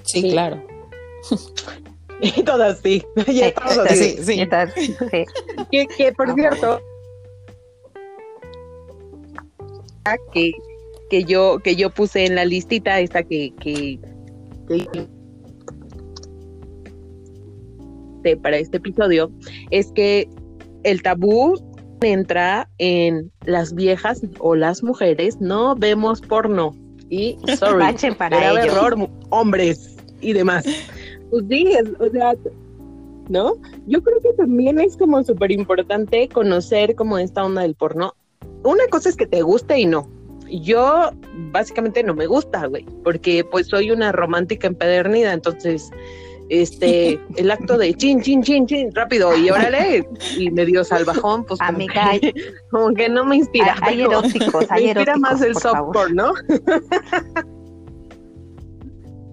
[0.04, 0.62] Sí, claro.
[2.20, 3.04] y todas sí.
[3.26, 4.16] Y todas sí.
[4.18, 4.48] sí, sí.
[5.70, 6.80] que, que, por cierto,
[10.32, 10.52] que,
[11.10, 13.98] que yo, que yo puse en la listita, esta que, que,
[18.24, 19.30] que para este episodio,
[19.70, 20.28] es que
[20.82, 21.54] el tabú
[22.02, 26.74] entra en las viejas o las mujeres no vemos porno.
[27.08, 30.64] Y sorry para grave error hombres y demás.
[31.30, 32.34] Pues sí o sea
[33.28, 33.54] no
[33.86, 38.14] yo creo que también es como súper importante conocer como esta onda del porno.
[38.64, 40.08] Una cosa es que te guste y no.
[40.48, 41.10] Yo
[41.52, 45.90] básicamente no me gusta güey porque pues soy una romántica empedernida entonces
[46.50, 51.60] este, el acto de chin, chin, chin, chin, rápido, y órale, y medio salvajón, pues
[51.60, 52.34] como, que,
[52.70, 53.76] como que no me inspira.
[53.82, 56.32] Hay, eróticos, hay me inspira más el softcore, ¿no?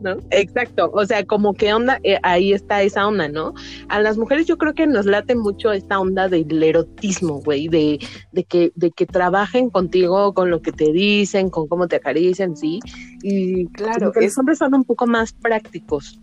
[0.02, 0.18] ¿no?
[0.30, 3.54] Exacto, o sea, como que onda, eh, ahí está esa onda, ¿no?
[3.90, 8.00] A las mujeres yo creo que nos late mucho esta onda del erotismo, güey, de,
[8.32, 12.56] de, que, de que trabajen contigo con lo que te dicen, con cómo te acarician,
[12.56, 12.80] ¿sí?
[13.24, 16.20] Y claro, los hombres son un poco más prácticos,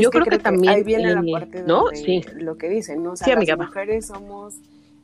[0.00, 1.84] yo creo, que, también ahí viene la parte ¿no?
[1.92, 2.22] sí.
[2.36, 3.12] lo que dicen, ¿no?
[3.12, 4.56] O sea, las mujeres somos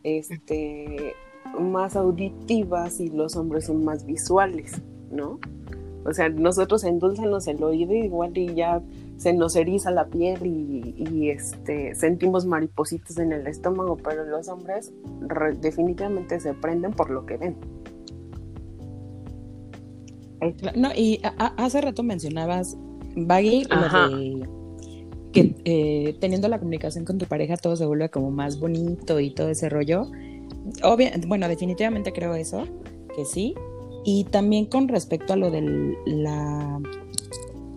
[0.03, 1.14] este
[1.59, 5.38] más auditivas y los hombres son más visuales, ¿no?
[6.05, 8.81] O sea, nosotros endulzamos el oído igual y ya
[9.16, 14.92] se nos eriza la piel y, este sentimos maripositas en el estómago, pero los hombres
[15.61, 17.57] definitivamente se prenden por lo que ven.
[20.74, 21.20] No, y
[21.59, 22.79] hace rato mencionabas,
[23.14, 24.60] Baggy, lo de
[25.33, 29.31] que eh, teniendo la comunicación con tu pareja todo se vuelve como más bonito y
[29.31, 30.07] todo ese rollo.
[31.27, 32.64] bueno, definitivamente creo eso,
[33.14, 33.55] que sí.
[34.05, 36.81] Y también con respecto a lo del la,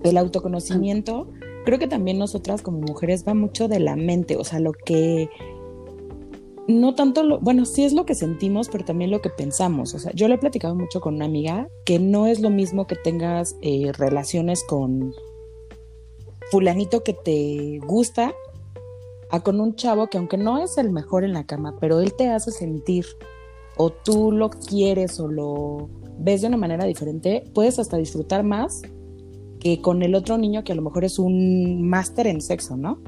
[0.03, 1.29] el autoconocimiento,
[1.65, 5.29] creo que también nosotras como mujeres va mucho de la mente, o sea, lo que
[6.67, 9.93] no tanto lo, bueno, sí es lo que sentimos, pero también lo que pensamos.
[9.93, 12.87] O sea, yo lo he platicado mucho con una amiga que no es lo mismo
[12.87, 15.13] que tengas eh, relaciones con
[16.53, 18.31] fulanito que te gusta
[19.31, 22.13] a con un chavo que aunque no es el mejor en la cama, pero él
[22.13, 23.07] te hace sentir
[23.75, 25.89] o tú lo quieres o lo
[26.19, 28.83] ves de una manera diferente, puedes hasta disfrutar más
[29.59, 33.01] que con el otro niño que a lo mejor es un máster en sexo, ¿no?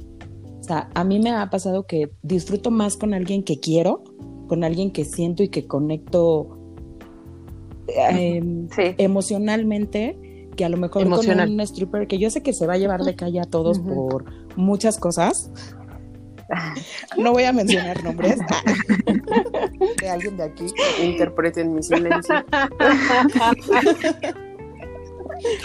[0.60, 4.04] O sea, a mí me ha pasado que disfruto más con alguien que quiero,
[4.48, 6.58] con alguien que siento y que conecto
[7.96, 10.25] em, emocionalmente
[10.56, 13.02] que a lo mejor con un stripper que yo sé que se va a llevar
[13.04, 15.52] de calle a todos por muchas cosas.
[17.18, 18.38] No voy a mencionar nombres
[20.02, 20.66] de alguien de aquí.
[21.02, 22.36] Interpreten mi silencio.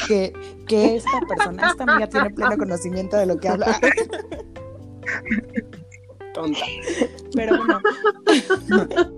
[0.09, 0.33] que,
[0.67, 3.79] que esta persona, esta amiga tiene pleno conocimiento de lo que habla.
[6.35, 6.61] Tonta.
[7.35, 7.81] Pero bueno,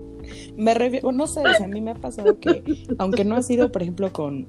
[0.57, 2.63] me refiero, no sé, a mí me ha pasado que,
[2.97, 4.47] aunque no ha sido, por ejemplo, con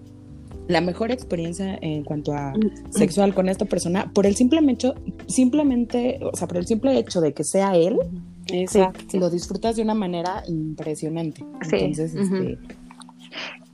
[0.69, 2.53] la mejor experiencia en cuanto a
[2.91, 4.95] sexual con esta persona por el simple hecho,
[5.27, 7.99] simplemente, o sea, por el simple hecho de que sea él,
[9.13, 11.45] lo disfrutas de una manera impresionante.
[11.73, 12.59] Entonces, este,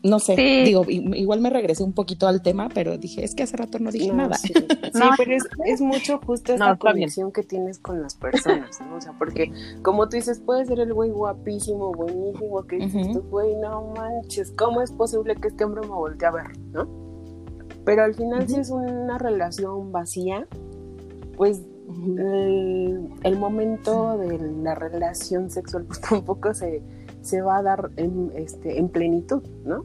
[0.02, 0.34] no sé,
[0.64, 3.90] digo, igual me regresé un poquito al tema, pero dije, es que hace rato no
[3.90, 4.36] dije nada.
[4.36, 4.52] Sí,
[5.18, 5.36] pero
[5.66, 8.96] es, mucho justo esta conexión que tienes con las personas, ¿no?
[8.96, 13.22] O sea, porque como tú dices, puede ser el güey guapísimo, buenísimo, que dices tú,
[13.30, 16.88] güey, no manches, ¿cómo es posible que este hombre me voltee a ver, no?
[17.84, 20.46] Pero al final, si es una relación vacía,
[21.36, 21.62] pues
[23.22, 26.82] el, momento de la relación sexual pues tampoco se
[27.22, 29.84] se va a dar en, este, en plenitud, ¿no?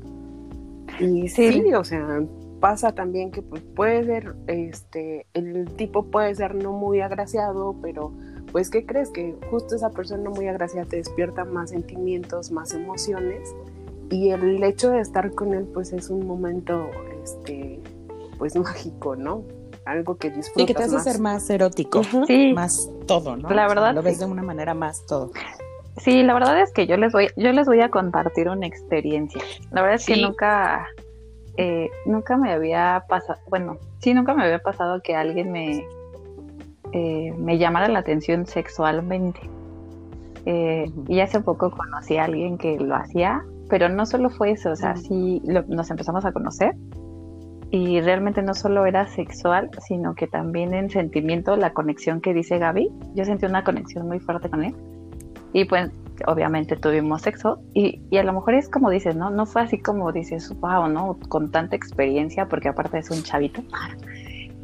[1.00, 1.74] Y sí.
[1.74, 2.24] o sea,
[2.60, 8.12] pasa también que pues, puede ser, este, el tipo puede ser no muy agraciado, pero
[8.52, 9.10] pues ¿qué crees?
[9.10, 13.54] Que justo esa persona muy agraciada te despierta más sentimientos, más emociones
[14.10, 16.90] y el hecho de estar con él pues es un momento,
[17.24, 17.82] este,
[18.38, 19.44] pues mágico, ¿no?
[19.86, 22.02] Algo que disfrutas Y que te hace ser más erótico,
[22.56, 23.50] más todo, ¿no?
[23.50, 23.94] La verdad.
[23.94, 25.32] lo ves de una manera más todo.
[25.98, 29.42] Sí, la verdad es que yo les voy, yo les voy a compartir una experiencia.
[29.72, 30.88] La verdad es que nunca,
[31.58, 35.86] eh, nunca me había pasado, bueno, sí, nunca me había pasado que alguien me,
[36.92, 39.40] eh, me llamara la atención sexualmente.
[40.46, 44.72] Eh, y hace poco conocí a alguien que lo hacía, pero no solo fue eso,
[44.72, 46.76] o sea, sí nos empezamos a conocer.
[47.72, 52.60] Y realmente no solo era sexual, sino que también en sentimiento, la conexión que dice
[52.60, 54.76] Gaby, yo sentí una conexión muy fuerte con él
[55.56, 55.90] y pues
[56.28, 59.30] obviamente tuvimos sexo y, y, a lo mejor es como dices, ¿no?
[59.30, 61.18] No fue así como dices, wow, ¿no?
[61.30, 63.64] Con tanta experiencia, porque aparte es un chavito.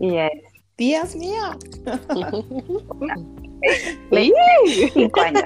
[0.01, 0.31] Y es...
[0.77, 1.43] Dios mío.
[4.93, 5.43] cinco años,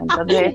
[0.00, 0.54] Entonces...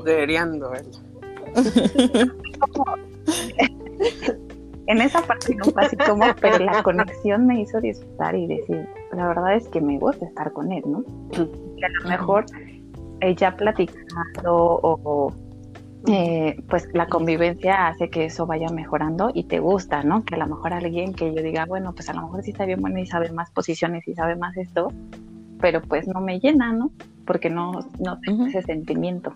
[2.59, 2.85] como...
[4.87, 8.87] en esa parte no fue así como, pero la conexión me hizo disfrutar y decir,
[9.11, 11.03] la verdad es que me gusta estar con él, ¿no?
[11.75, 12.45] Y a lo mejor
[13.21, 15.33] ella platicando o,
[16.07, 20.23] eh, pues la convivencia hace que eso vaya mejorando y te gusta, ¿no?
[20.23, 22.65] Que a lo mejor alguien que yo diga, bueno, pues a lo mejor sí está
[22.65, 24.91] bien bueno y sabe más posiciones y sabe más esto,
[25.59, 26.91] pero pues no me llena, ¿no?
[27.25, 29.33] Porque no, no tengo ese sentimiento.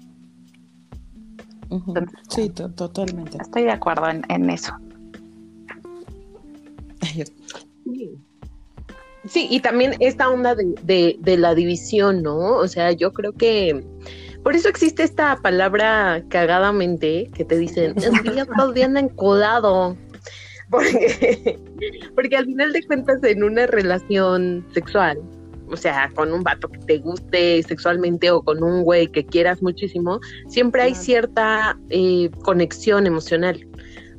[2.30, 3.38] sí, totalmente.
[3.42, 4.74] Estoy de acuerdo en, eso.
[9.28, 12.56] Sí, y también esta onda de, de, la división, ¿no?
[12.58, 13.84] O sea, yo creo que
[14.44, 19.96] por eso existe esta palabra cagadamente que te dicen, el día todo día encodado.
[20.72, 21.60] Porque,
[22.16, 25.20] porque al final de cuentas en una relación sexual,
[25.70, 29.62] o sea, con un vato que te guste sexualmente o con un güey que quieras
[29.62, 33.68] muchísimo, siempre hay cierta eh, conexión emocional.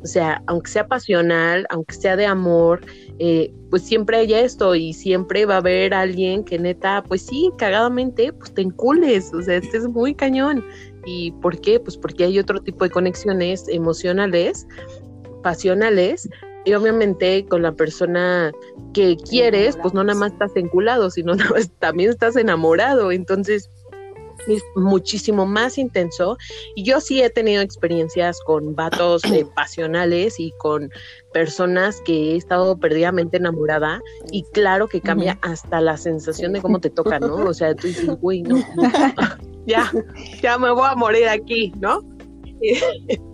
[0.03, 2.81] O sea, aunque sea pasional, aunque sea de amor,
[3.25, 7.53] eh, pues siempre hay esto y siempre va a haber alguien que neta, pues sí,
[7.57, 10.65] cagadamente, pues te encules, o sea, este es muy cañón.
[11.07, 11.79] ¿Y por qué?
[11.79, 14.67] Pues porque hay otro tipo de conexiones emocionales,
[15.45, 16.29] pasionales,
[16.65, 18.51] y obviamente con la persona
[18.93, 23.13] que quieres, pues no nada más estás enculado, sino nada más, también estás enamorado.
[23.13, 23.71] Entonces,
[24.49, 26.37] es muchísimo más intenso.
[26.75, 30.91] Y yo sí he tenido experiencias con vatos eh, pasionales y con
[31.33, 34.01] personas que he estado perdidamente enamorada.
[34.31, 37.37] Y claro que cambia hasta la sensación de cómo te toca, ¿no?
[37.37, 38.57] O sea, tú dices, güey, no,
[39.67, 39.91] ya,
[40.43, 42.01] ya me voy a morir aquí, ¿no?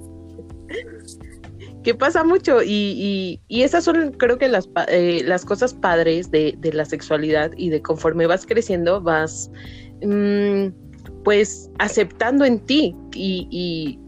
[1.82, 6.54] que pasa mucho y, y, esas son creo que las, eh, las cosas padres de,
[6.58, 9.50] de, la sexualidad y de conforme vas creciendo vas
[10.02, 10.66] mmm,
[11.24, 13.98] pues aceptando en ti y,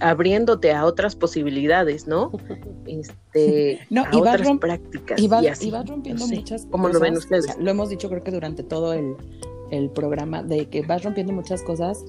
[0.00, 2.30] abriéndote a otras posibilidades, ¿no?
[2.86, 5.20] Este, a otras prácticas.
[5.20, 5.44] Y, vas,
[5.88, 6.68] rompiendo muchas cosas.
[6.70, 7.46] ¿Cómo lo ven ustedes?
[7.58, 9.16] lo hemos dicho creo que durante todo el,
[9.90, 12.04] programa, de que vas rompiendo muchas cosas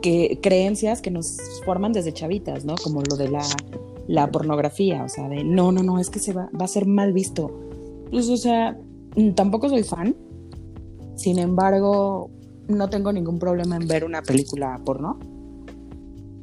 [0.00, 1.36] que creencias que nos
[1.66, 2.76] forman desde chavitas, ¿no?
[2.76, 3.42] Como lo de la,
[4.08, 6.86] la pornografía, o sea, de no, no, no, es que se va, va a ser
[6.86, 7.50] mal visto.
[8.10, 8.78] Pues, o sea,
[9.34, 10.16] tampoco soy fan.
[11.16, 12.30] Sin embargo,
[12.70, 15.18] no tengo ningún problema en ver una película porno.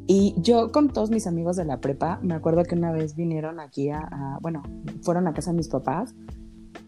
[0.08, 3.60] Y yo con todos mis amigos de la prepa, me acuerdo que una vez vinieron
[3.60, 4.64] aquí a, bueno,
[5.02, 6.16] fueron a casa de mis papás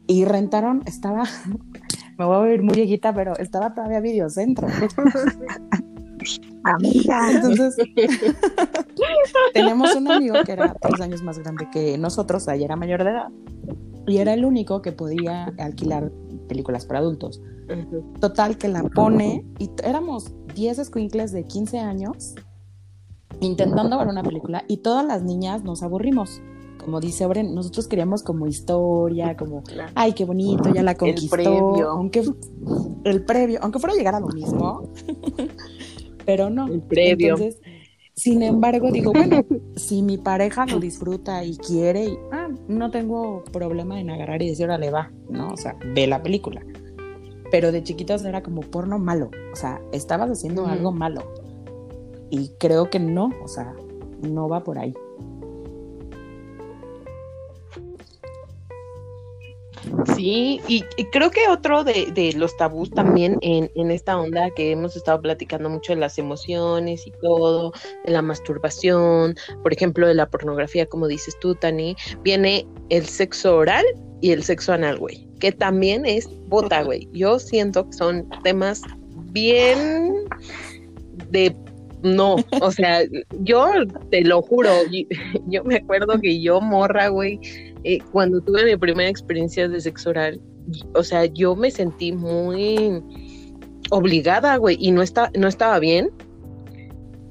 [0.07, 1.23] y rentaron, estaba,
[2.17, 4.67] me voy a ver muy viejita, pero estaba todavía videocentro.
[6.63, 7.31] Amiga.
[7.31, 7.75] Entonces,
[9.53, 13.11] tenemos un amigo que era tres años más grande que nosotros, o era mayor de
[13.11, 13.27] edad,
[14.07, 16.11] y era el único que podía alquilar
[16.49, 17.41] películas para adultos.
[18.19, 22.35] Total, que la pone y éramos 10 squinkles de 15 años
[23.39, 26.41] intentando ver una película y todas las niñas nos aburrimos.
[26.83, 29.63] Como dice Bren, nosotros queríamos como historia, como,
[29.95, 31.35] ay, qué bonito, ya la conquistó.
[31.35, 31.89] El previo.
[31.89, 32.23] Aunque,
[33.03, 34.89] el previo, aunque fuera a llegar a lo mismo.
[36.25, 36.67] pero no.
[36.67, 37.35] El previo.
[37.35, 37.61] Entonces,
[38.19, 39.43] sin embargo, digo, bueno,
[39.75, 44.49] si mi pareja lo disfruta y quiere, y, ah, no tengo problema en agarrar y
[44.49, 45.49] decir, órale, va, ¿no?
[45.53, 46.61] O sea, ve la película
[47.51, 51.23] pero de chiquitos era como porno malo, o sea, estabas haciendo algo malo.
[52.29, 53.73] Y creo que no, o sea,
[54.21, 54.93] no va por ahí.
[60.15, 64.95] Sí, y, creo que otro de, los tabús también en, en, esta onda que hemos
[64.95, 67.71] estado platicando mucho de las emociones y todo,
[68.05, 73.57] de la masturbación, por ejemplo, de la pornografía, como dices tú, Tani, viene el sexo
[73.57, 73.85] oral
[74.21, 77.07] y el sexo anal, güey que también es bota, güey.
[77.13, 78.81] Yo siento que son temas
[79.31, 80.13] bien
[81.31, 81.55] de
[82.01, 83.01] no, o sea,
[83.41, 83.71] yo
[84.09, 84.69] te lo juro,
[85.47, 87.39] yo, me acuerdo que yo morra, güey,
[87.83, 90.41] eh, cuando tuve mi primera experiencia de sexo oral,
[90.93, 93.01] o sea, yo me sentí muy
[93.91, 96.11] obligada, güey, y no, está, no estaba bien,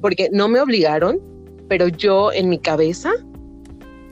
[0.00, 1.20] porque no me obligaron,
[1.68, 3.12] pero yo en mi cabeza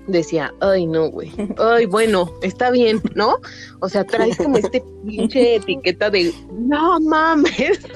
[0.06, 3.36] decía, ay no, güey, ay bueno, está bien, ¿no?
[3.80, 7.80] O sea, traes como este pinche etiqueta de, no mames.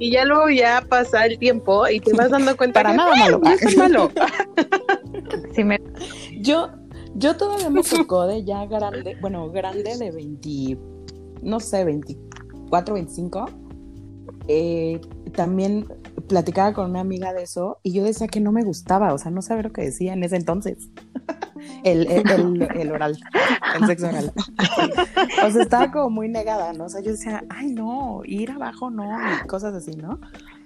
[0.00, 3.40] Y ya luego ya pasa el tiempo y te vas dando cuenta Para nada malo.
[3.60, 4.10] es malo.
[5.64, 5.80] me...
[6.40, 6.70] Yo,
[7.14, 10.78] yo todavía me tocó de ya grande, bueno, grande de 20,
[11.42, 13.46] no sé, 24, 25.
[14.46, 15.00] Eh,
[15.34, 15.86] también
[16.28, 19.30] platicaba con una amiga de eso y yo decía que no me gustaba, o sea,
[19.30, 20.90] no sabía lo que decía en ese entonces.
[21.84, 23.18] el, el, oral,
[23.78, 24.32] el sexo oral.
[25.46, 26.84] o sea, estaba como muy negada, ¿no?
[26.84, 30.20] O sea, yo decía, ay, no, ir abajo no, y cosas así, ¿no?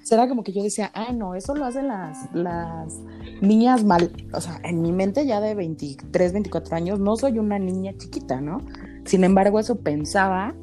[0.09, 2.99] Será como que yo decía, ah, no, eso lo hacen las, las
[3.43, 4.11] niñas mal.
[4.33, 8.41] O sea, en mi mente ya de 23, 24 años, no soy una niña chiquita,
[8.41, 8.63] ¿no?
[9.05, 10.55] Sin embargo, eso pensaba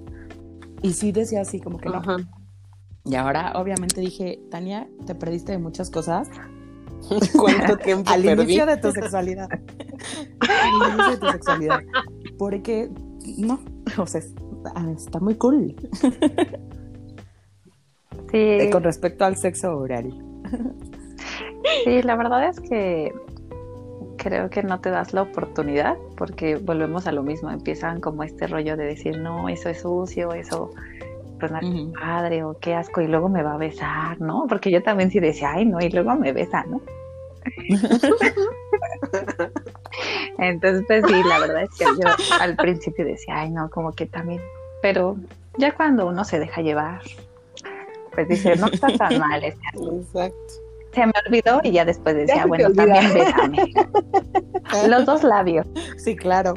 [0.82, 2.02] y sí decía así como que no.
[3.06, 6.28] Y ahora, obviamente, dije, Tania, te perdiste de muchas cosas.
[7.40, 8.44] ¿Cuánto tiempo Al perdí?
[8.46, 9.48] inicio de tu sexualidad.
[9.52, 11.80] Al inicio de tu sexualidad.
[12.40, 12.90] Porque,
[13.38, 13.60] no,
[13.96, 14.22] o sea,
[14.74, 15.76] ah, está muy cool.
[18.36, 20.14] Sí, Eh, Con respecto al sexo horario.
[21.86, 23.14] sí, la verdad es que
[24.18, 28.48] creo que no te das la oportunidad porque volvemos a lo mismo, empiezan como este
[28.48, 30.72] rollo de decir, no, eso es sucio, eso
[31.40, 31.94] pues no Ujú.
[31.94, 34.48] padre o qué asco y luego me va a besar, ¿no?
[34.50, 36.82] Porque yo también sí decía, ay, no, y luego me besa, ¿no?
[40.40, 42.10] Entonces, pues sí, la verdad es que yo
[42.42, 44.42] al principio decía, ay, no, como que también,
[44.82, 45.16] pero
[45.58, 47.00] ya cuando uno se deja llevar,
[48.16, 50.54] pues dice, no está tan mal, este Exacto.
[50.94, 53.74] se me olvidó y ya después decía, bueno, también bésame.
[54.88, 55.68] Los dos labios.
[55.98, 56.56] Sí, claro.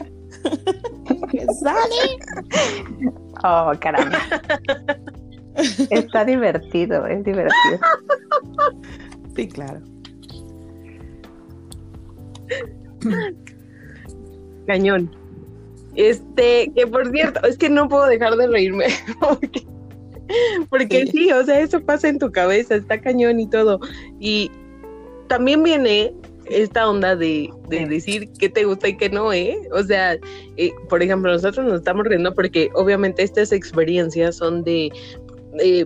[1.60, 2.18] ¡Sale!
[3.44, 4.18] Oh, caramba.
[5.90, 7.78] Está divertido, es divertido.
[9.34, 9.80] Sí, claro.
[14.66, 15.10] Cañón.
[15.94, 18.86] Este, que por cierto, es que no puedo dejar de reírme.
[19.20, 19.66] Porque,
[20.70, 21.12] porque Sí.
[21.12, 21.32] sí.
[21.32, 23.80] o sea, eso pasa en tu cabeza, está cañón y todo.
[24.20, 24.50] Y
[25.28, 26.12] también viene
[26.46, 29.58] esta onda de, de decir qué te gusta y qué no, ¿eh?
[29.72, 30.16] O sea,
[30.56, 34.90] eh, por ejemplo, nosotros nos estamos riendo porque obviamente estas experiencias son de...
[35.60, 35.84] eh,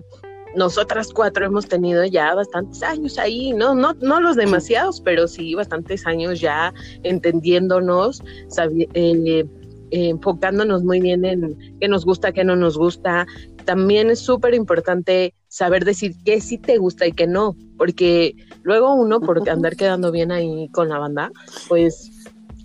[0.55, 5.55] nosotras cuatro hemos tenido ya bastantes años ahí, no, no, no los demasiados, pero sí
[5.55, 6.71] bastantes años ya
[7.01, 9.45] entendiéndonos, sabi- eh,
[9.93, 13.27] eh, enfocándonos muy bien en qué nos gusta, qué no nos gusta.
[13.63, 18.95] También es súper importante saber decir qué sí te gusta y qué no, porque luego
[18.95, 21.31] uno, por andar quedando bien ahí con la banda,
[21.67, 22.11] pues,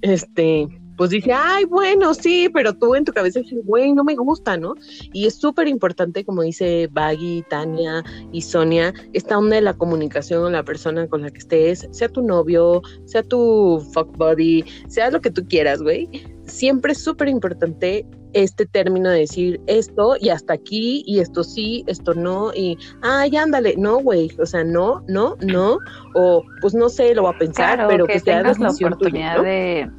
[0.01, 0.69] este,
[0.99, 4.57] pues dice, ay, bueno, sí, pero tú en tu cabeza dices, güey, no me gusta,
[4.57, 4.75] ¿no?
[5.13, 10.43] Y es súper importante, como dice Baggy, Tania y Sonia, esta onda de la comunicación
[10.43, 15.11] con la persona con la que estés, sea tu novio, sea tu fuck buddy, sea
[15.13, 16.09] lo que tú quieras, güey.
[16.47, 21.85] Siempre es súper importante este término de decir esto y hasta aquí y esto sí,
[21.87, 25.79] esto no y ay, ándale, no, güey, o sea, no, no, no,
[26.15, 28.69] o pues no sé, lo voy a pensar, Claro, pero que, que, sea tengas la
[28.69, 29.43] tuya, oportunidad ¿no?
[29.45, 29.91] de,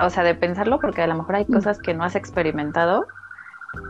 [0.00, 3.06] o sea, de pensarlo, porque a lo mejor hay cosas que no has experimentado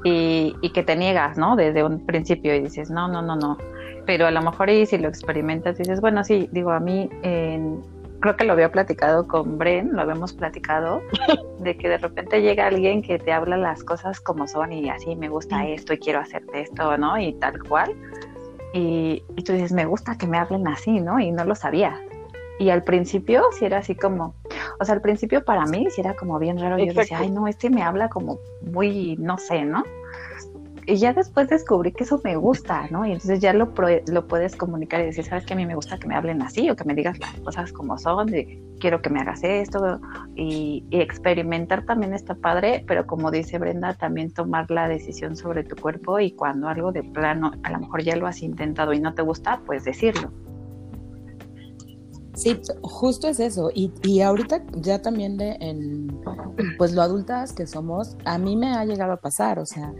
[0.04, 1.56] y, y que te niegas, ¿no?
[1.56, 3.58] Desde un principio y dices, no, no, no, no.
[4.06, 7.80] Pero a lo mejor y si lo experimentas dices, bueno, sí, digo, a mí en-
[8.20, 11.00] creo que lo había platicado con Bren, lo habíamos platicado,
[11.60, 15.16] de que de repente llega alguien que te habla las cosas como son y así
[15.16, 17.18] me gusta esto y quiero hacerte esto, ¿no?
[17.18, 17.94] Y tal cual.
[18.74, 21.20] Y, y tú dices, me gusta que me hablen así, ¿no?
[21.20, 22.00] Y no lo sabía.
[22.62, 24.36] Y al principio sí era así como,
[24.78, 26.78] o sea, al principio para mí sí era como bien raro.
[26.78, 29.82] Yo decía, ay, no, este me habla como muy, no sé, ¿no?
[30.86, 33.04] Y ya después descubrí que eso me gusta, ¿no?
[33.04, 35.74] Y entonces ya lo, pro- lo puedes comunicar y decir, sabes que a mí me
[35.74, 39.00] gusta que me hablen así o que me digas las cosas como son, de quiero
[39.02, 40.00] que me hagas esto
[40.36, 45.64] y, y experimentar también está padre, pero como dice Brenda, también tomar la decisión sobre
[45.64, 49.00] tu cuerpo y cuando algo de plano, a lo mejor ya lo has intentado y
[49.00, 50.30] no te gusta, pues decirlo.
[52.34, 53.70] Sí, justo es eso.
[53.74, 56.20] Y, y ahorita ya también de en
[56.78, 59.92] pues lo adultas que somos, a mí me ha llegado a pasar, o sea,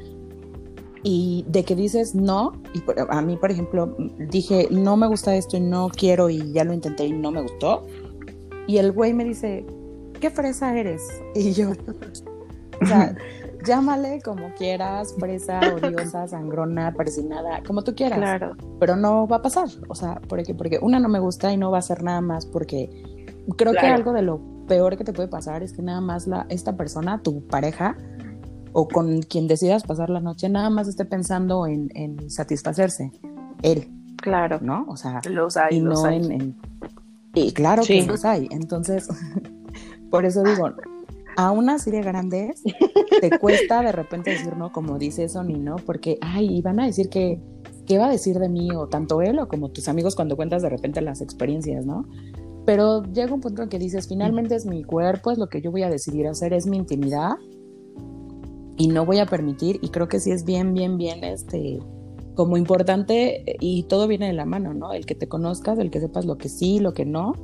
[1.03, 3.97] y de que dices no, y a mí, por ejemplo,
[4.31, 7.43] dije, no me gusta esto y no quiero y ya lo intenté y no me
[7.43, 7.85] gustó.
[8.67, 9.67] Y el güey me dice,
[10.21, 11.03] ¿qué fresa eres?
[11.35, 11.71] Y yo,
[12.81, 13.17] o sea,
[13.67, 18.57] llámale como quieras, fresa, odiosa, sangrona, persinada, como tú quieras Claro.
[18.81, 21.71] pero no va a pasar, o sea, porque, porque una no me gusta y no
[21.71, 22.91] va a ser nada más porque
[23.57, 26.47] creo que algo de lo peor que te puede pasar es que nada más la,
[26.49, 27.97] esta persona, tu pareja
[28.73, 33.11] o con quien decidas pasar la noche, nada más esté pensando en, en satisfacerse,
[33.63, 34.59] él, Claro.
[34.63, 34.85] ¿no?
[34.89, 36.17] O sea, Los hay, y los no hay.
[36.19, 36.57] en, en-
[37.35, 38.01] Y claro Sí.
[38.01, 39.09] que los hay, entonces,
[40.11, 40.71] por eso digo,
[41.37, 42.63] a una serie grandes
[43.21, 45.77] te cuesta de repente decir no, como dice Sony, ¿no?
[45.77, 47.41] Porque, ay, van a decir que,
[47.87, 48.71] ¿qué va a decir de mí?
[48.73, 52.07] O tanto él o como tus amigos cuando cuentas de repente las experiencias, ¿no?
[52.65, 55.71] Pero llega un punto en que dices, finalmente es mi cuerpo, es lo que yo
[55.71, 57.33] voy a decidir hacer, es mi intimidad
[58.77, 61.79] y no voy a permitir, y creo que sí es bien, bien, bien, este,
[62.35, 64.93] como importante y todo viene de la mano, ¿no?
[64.93, 67.35] El que te conozcas, el que sepas lo que sí, lo que no,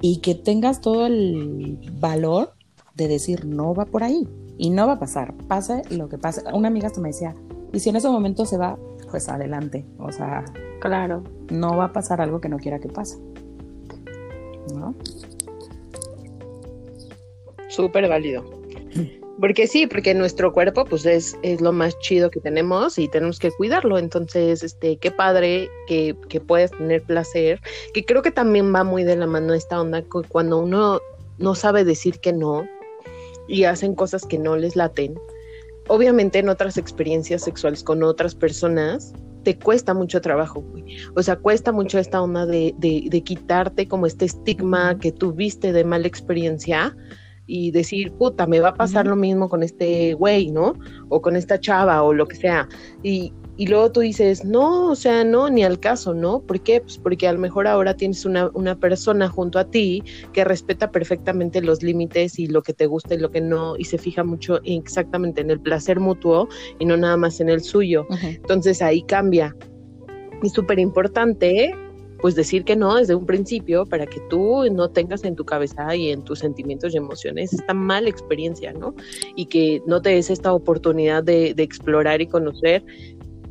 [0.00, 2.52] y que tengas todo el valor
[2.98, 4.28] de decir no va por ahí
[4.58, 6.42] y no va a pasar, pase lo que pase.
[6.52, 7.34] Una amiga hasta me decía,
[7.72, 8.76] y si en ese momento se va,
[9.10, 9.86] pues adelante.
[9.98, 10.44] O sea,
[10.80, 11.22] Claro.
[11.50, 13.18] no va a pasar algo que no quiera que pase.
[14.74, 14.94] ¿No?
[17.68, 18.44] Súper válido.
[19.40, 23.38] Porque sí, porque nuestro cuerpo pues es, es lo más chido que tenemos y tenemos
[23.38, 23.96] que cuidarlo.
[23.98, 27.60] Entonces, este, qué padre que, que puedas tener placer,
[27.94, 30.98] que creo que también va muy de la mano esta onda cu- cuando uno
[31.38, 32.66] no sabe decir que no
[33.48, 35.14] y hacen cosas que no les laten.
[35.88, 40.84] Obviamente en otras experiencias sexuales con otras personas te cuesta mucho trabajo, güey.
[41.16, 45.72] O sea, cuesta mucho esta onda de, de, de quitarte como este estigma que tuviste
[45.72, 46.94] de mala experiencia
[47.46, 50.74] y decir, puta, me va a pasar lo mismo con este güey, ¿no?
[51.08, 52.68] O con esta chava o lo que sea.
[53.02, 56.38] Y, y luego tú dices, no, o sea, no, ni al caso, ¿no?
[56.38, 56.80] ¿Por qué?
[56.80, 60.92] Pues porque a lo mejor ahora tienes una, una persona junto a ti que respeta
[60.92, 64.22] perfectamente los límites y lo que te gusta y lo que no, y se fija
[64.22, 66.48] mucho exactamente en el placer mutuo
[66.78, 68.06] y no nada más en el suyo.
[68.08, 68.28] Ujú.
[68.28, 69.56] Entonces ahí cambia.
[70.44, 71.74] Es súper importante,
[72.20, 75.96] pues decir que no desde un principio para que tú no tengas en tu cabeza
[75.96, 78.94] y en tus sentimientos y emociones esta mala experiencia, ¿no?
[79.34, 82.84] Y que no te des esta oportunidad de, de explorar y conocer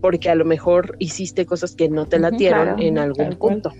[0.01, 3.71] porque a lo mejor hiciste cosas que no te latieron claro, en algún punto.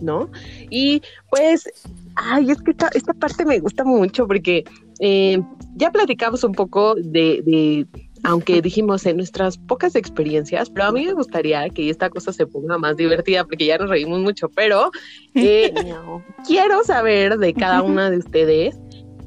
[0.00, 0.30] ¿No?
[0.70, 1.68] Y pues,
[2.14, 4.64] ay, es que esta, esta parte me gusta mucho porque
[5.00, 5.40] eh,
[5.74, 7.86] ya platicamos un poco de, de,
[8.22, 12.46] aunque dijimos en nuestras pocas experiencias, pero a mí me gustaría que esta cosa se
[12.46, 14.90] ponga más divertida porque ya nos reímos mucho, pero
[15.34, 15.72] eh,
[16.46, 18.78] quiero saber de cada una de ustedes,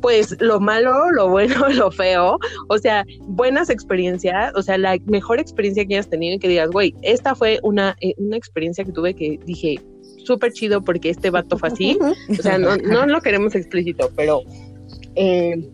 [0.01, 2.37] pues lo malo, lo bueno, lo feo,
[2.67, 6.69] o sea, buenas experiencias, o sea, la mejor experiencia que hayas tenido y que digas,
[6.69, 9.79] güey, esta fue una, eh, una experiencia que tuve que dije,
[10.25, 11.97] súper chido porque este vato fue así,
[12.29, 14.41] o sea, no, no lo queremos explícito, pero
[15.15, 15.69] eh,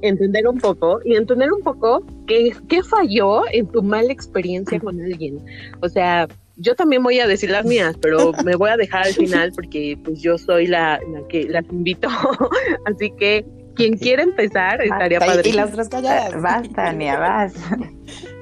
[0.00, 5.00] entender un poco y entender un poco qué, qué falló en tu mala experiencia con
[5.00, 5.38] alguien.
[5.80, 6.28] O sea,
[6.62, 9.98] yo también voy a decir las mías, pero me voy a dejar al final porque
[10.02, 12.08] pues yo soy la, la que las invito.
[12.86, 13.44] Así que
[13.74, 15.48] quien quiera empezar estaría Y- padre.
[15.48, 16.40] Y las tres calladas.
[16.40, 17.54] Vas, Tania, vas.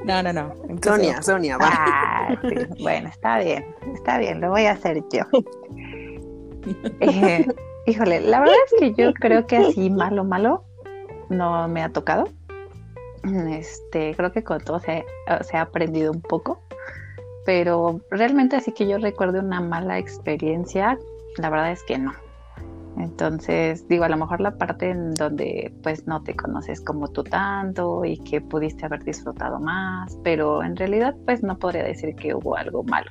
[0.02, 0.54] No, no, no.
[0.82, 1.68] Sonia, Sonia, va.
[1.70, 2.54] Ah, sí.
[2.82, 5.20] Bueno, está bien, está bien, lo voy a hacer yo.
[7.00, 7.46] Eh,
[7.86, 10.64] híjole, la verdad es que yo creo que así malo, malo
[11.28, 12.28] no me ha tocado.
[13.50, 15.04] Este, creo que con todo se,
[15.42, 16.62] se ha aprendido un poco,
[17.45, 20.99] pero realmente así que yo recuerde una mala experiencia,
[21.38, 22.12] la verdad es que no.
[22.99, 27.22] Entonces, digo, a lo mejor la parte en donde pues no te conoces como tú
[27.22, 32.34] tanto y que pudiste haber disfrutado más, pero en realidad pues no podría decir que
[32.34, 33.11] hubo algo malo.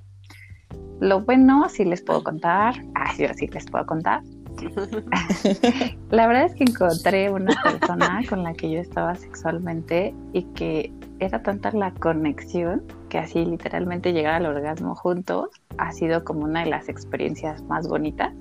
[0.99, 4.21] Lo bueno sí les puedo contar, ah, sí, sí les puedo contar.
[6.09, 10.91] la verdad es que encontré una persona con la que yo estaba sexualmente y que
[11.19, 16.63] era tanta la conexión que así literalmente llegar al orgasmo juntos ha sido como una
[16.63, 18.33] de las experiencias más bonitas.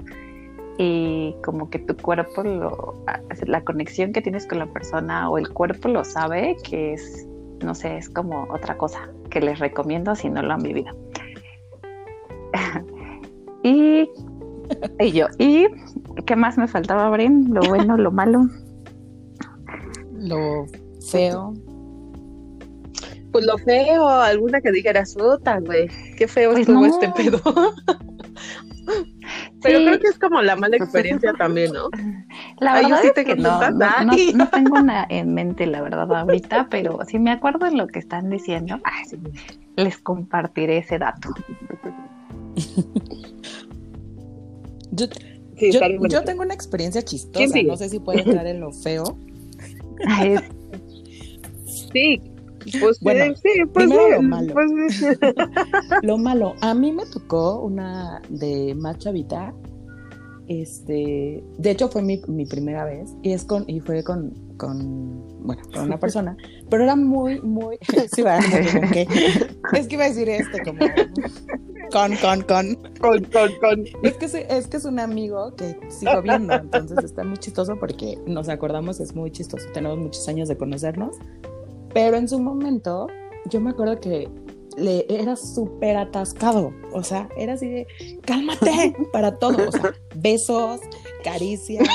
[0.78, 2.94] Y como que tu cuerpo lo
[3.46, 7.26] la conexión que tienes con la persona o el cuerpo lo sabe que es
[7.64, 10.96] no sé es como otra cosa que les recomiendo si no lo han vivido.
[13.64, 14.08] Y,
[15.00, 15.66] y yo y
[16.24, 18.46] qué más me faltaba Bren lo bueno lo malo.
[20.12, 20.66] Lo
[21.10, 21.54] feo.
[23.38, 26.86] Pues lo feo, alguna que dijeras, puta, güey, qué feo Pues estuvo no.
[26.86, 27.40] este pedo.
[29.62, 29.84] Pero Sí.
[29.84, 31.88] creo que es como la mala experiencia también, ¿no?
[32.60, 35.66] La Ay, yo verdad sí es tengo que no, no, no- tengo una en mente,
[35.66, 39.18] la verdad, ahorita, pero si me acuerdo en lo que están diciendo, sí,
[39.76, 41.28] les compartiré ese dato.
[44.90, 45.06] Yo,
[45.58, 47.56] Sí, yo, yo tengo una experiencia chistosa.
[47.66, 49.18] No sé si puede entrar en lo feo.
[51.92, 52.20] Sí,
[52.80, 54.54] pues Bueno, sí, pues primero sí, lo malo.
[54.54, 55.06] pues sí.
[56.02, 59.54] Lo malo, a mí me tocó una de más chavita.
[60.48, 65.44] Este, de hecho fue mi, mi primera vez y es con y fue con, con
[65.44, 66.38] bueno, con una persona,
[66.70, 67.76] pero era muy muy
[68.14, 70.78] sí, va, es que iba a decir este como
[71.92, 73.84] con con con Con, con, con.
[74.02, 77.78] es que es, es que es un amigo que sigo viendo, entonces está muy chistoso
[77.78, 81.16] porque nos acordamos, es muy chistoso, tenemos muchos años de conocernos,
[81.92, 83.06] pero en su momento
[83.50, 84.28] yo me acuerdo que
[84.76, 87.86] le era súper atascado, o sea, era así de,
[88.22, 90.80] cálmate, para todo, o sea, besos,
[91.24, 91.88] caricias,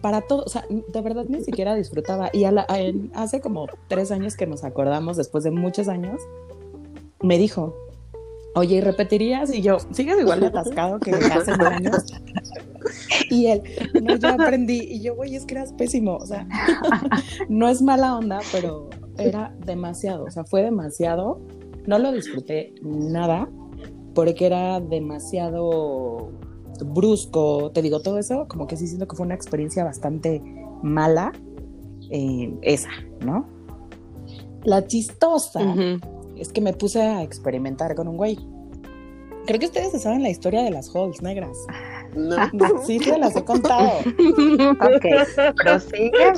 [0.00, 2.30] para todo, o sea, de verdad ni siquiera disfrutaba.
[2.32, 5.86] Y a la- a- en- hace como tres años que nos acordamos, después de muchos
[5.88, 6.20] años,
[7.22, 7.74] me dijo,
[8.56, 9.52] oye, ¿y repetirías?
[9.54, 12.04] Y yo, ¿sigues igual de atascado que hace nueve años?
[13.30, 13.62] Y él,
[14.02, 14.78] no, ya aprendí.
[14.80, 16.16] Y yo, güey, es que eras pésimo.
[16.16, 16.46] O sea,
[17.48, 21.40] no es mala onda, pero era demasiado, o sea, fue demasiado.
[21.86, 23.48] No lo disfruté nada
[24.14, 26.32] porque era demasiado
[26.84, 30.42] brusco, te digo todo eso, como que sí siento que fue una experiencia bastante
[30.82, 31.32] mala,
[32.10, 32.90] eh, esa,
[33.24, 33.46] ¿no?
[34.64, 35.62] La chistosa
[36.36, 38.36] es que me puse a experimentar con un güey.
[39.46, 41.56] Creo que ustedes saben la historia de las halls negras.
[42.16, 42.36] No.
[42.84, 43.90] Sí, se las he contado.
[44.00, 46.32] ok, prosigue.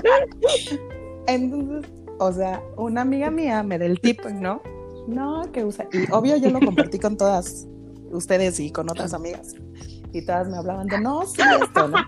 [1.27, 4.63] Entonces, o sea, una amiga mía me da el tip, ¿no?
[5.07, 5.89] No, que usa.
[5.93, 7.67] Y obvio yo lo compartí con todas
[8.11, 9.55] ustedes y con otras amigas.
[10.13, 11.99] Y todas me hablaban de, no, sí, esto, ¿no?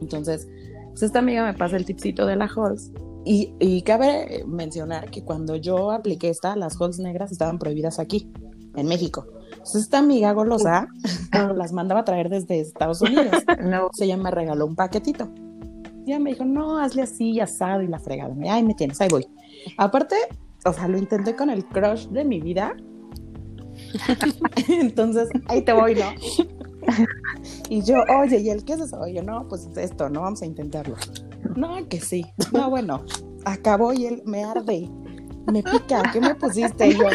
[0.00, 0.48] Entonces,
[0.88, 2.92] pues esta amiga me pasa el tipcito de la Halls.
[3.24, 8.30] Y, y cabe mencionar que cuando yo apliqué esta, las Halls negras estaban prohibidas aquí,
[8.76, 9.26] en México.
[9.50, 10.88] Entonces esta amiga golosa
[11.54, 13.26] las mandaba a traer desde Estados Unidos.
[13.64, 13.88] No.
[13.92, 15.32] Se ella me regaló un paquetito.
[16.04, 18.34] Y ella me dijo, no, hazle así, asado y la fregada.
[18.50, 19.26] Ay, me tienes, ahí voy.
[19.78, 20.16] Aparte,
[20.64, 22.76] o sea, lo intenté con el crush de mi vida.
[24.68, 26.10] Entonces, ahí te voy, ¿no?
[27.70, 29.00] Y yo, oye, ¿y el qué es eso?
[29.00, 30.96] Oye, no, pues esto, no vamos a intentarlo.
[31.56, 32.26] No, que sí.
[32.52, 33.04] No, bueno,
[33.44, 34.88] acabó y él me arde.
[35.50, 36.88] Me pica, ¿qué me pusiste?
[36.88, 37.06] Y yo,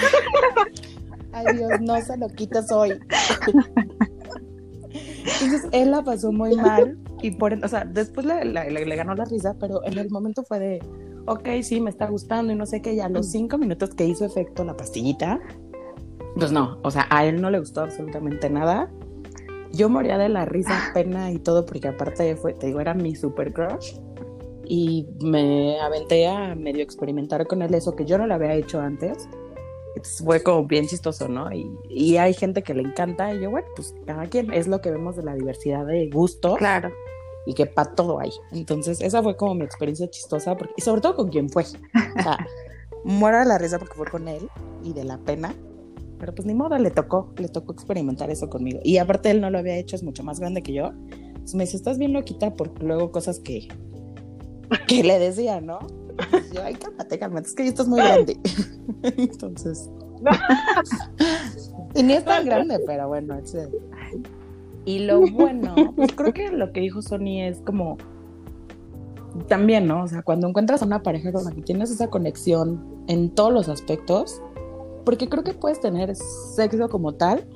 [1.31, 2.99] ay Dios, no se lo quitas hoy.
[5.41, 8.95] Entonces él la pasó muy mal y por, o sea, después le, le- le- le
[8.95, 10.79] ganó la risa, pero en el momento fue de,
[11.25, 14.05] ok, sí, me está gustando y no sé qué, y a los cinco minutos que
[14.05, 15.39] hizo efecto la pastillita,
[16.35, 18.89] pues no, o sea, a él no le gustó absolutamente nada.
[19.71, 23.15] Yo moría de la risa, pena y todo, porque aparte fue, te digo, era mi
[23.15, 23.95] super crush.
[24.65, 28.79] Y me aventé a medio experimentar con él eso que yo no lo había hecho
[28.79, 29.27] antes.
[29.95, 31.51] Entonces fue como bien chistoso, ¿no?
[31.51, 34.79] Y, y hay gente que le encanta y yo, bueno, pues cada quien es lo
[34.81, 36.91] que vemos de la diversidad de gustos Claro.
[37.45, 38.31] Y que para todo hay.
[38.51, 41.63] Entonces, esa fue como mi experiencia chistosa, porque, y sobre todo con quien fue.
[41.63, 42.37] O sea,
[43.03, 44.49] muero de la risa porque fue con él
[44.83, 45.53] y de la pena.
[46.19, 48.79] Pero pues ni modo, le tocó, le tocó experimentar eso conmigo.
[48.83, 50.87] Y aparte él no lo había hecho, es mucho más grande que yo.
[51.11, 53.69] Entonces me dice, estás bien loquita porque luego cosas que,
[54.87, 55.79] que le decía, ¿no?
[56.51, 58.37] Y yo, ay, cálmate, cálmate, es que ya estás muy grande.
[59.03, 59.89] Entonces.
[61.95, 63.69] y ni es tan grande, pero bueno, ese-
[64.85, 67.97] y lo bueno, pues creo que lo que dijo Sony es como
[69.47, 70.03] también, ¿no?
[70.03, 73.53] O sea, cuando encuentras a una pareja con la que tienes esa conexión en todos
[73.53, 74.41] los aspectos,
[75.05, 77.47] porque creo que puedes tener sexo como tal.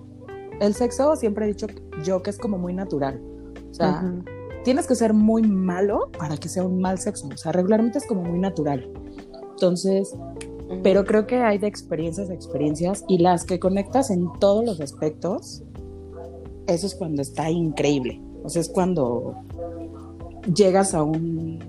[0.59, 1.67] El sexo siempre he dicho
[2.03, 3.21] yo que es como muy natural.
[3.71, 4.23] O sea, Ujú.
[4.63, 7.27] tienes que ser muy malo para que sea un mal sexo.
[7.33, 8.87] O sea, regularmente es como muy natural.
[9.51, 10.15] Entonces,
[10.81, 14.79] pero creo que hay de experiencias a experiencias y las que conectas en todos los
[14.81, 15.63] aspectos,
[16.67, 18.21] eso es cuando está increíble.
[18.43, 19.35] O sea, es cuando
[20.53, 21.59] llegas a un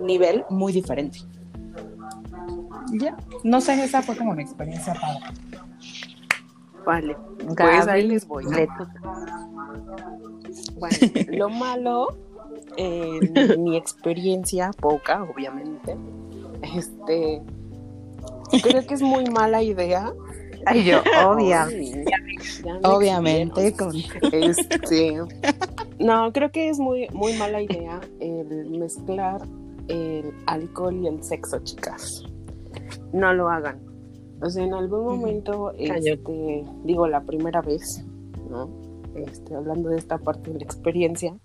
[0.00, 1.20] nivel muy diferente.
[2.92, 5.20] Ya, no sé, esa fue como mi experiencia padre.
[6.84, 7.16] Vale,
[7.46, 8.44] pues ahí les voy.
[8.44, 8.50] ¿no?
[10.78, 10.96] Bueno,
[11.28, 12.16] lo malo,
[12.76, 15.96] en mi experiencia, poca, obviamente,
[16.76, 17.40] este,
[18.62, 20.12] creo que es muy mala idea.
[20.66, 21.02] Ay, yo,
[22.84, 23.90] Obviamente, explico.
[24.20, 25.18] con Este,
[25.98, 29.42] no, creo que es muy, muy mala idea el mezclar
[29.88, 32.24] el alcohol y el sexo, chicas.
[33.12, 33.80] No lo hagan.
[34.40, 38.04] O sea, en algún momento, este, digo, la primera vez,
[38.50, 38.68] ¿no?
[39.14, 41.36] Este, hablando de esta parte de la experiencia,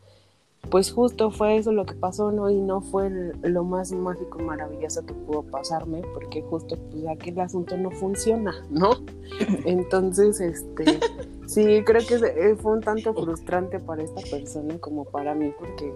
[0.70, 2.49] pues justo fue eso lo que pasó, ¿no?
[2.49, 7.30] Y no fue el- lo más mágico, maravilloso que pudo pasarme, porque justo pues aquí
[7.32, 8.91] el asunto no funciona, ¿no?
[9.65, 10.86] Entonces, este,
[11.47, 15.93] sí, creo que eh, fue un tanto frustrante para esta persona como para mí, porque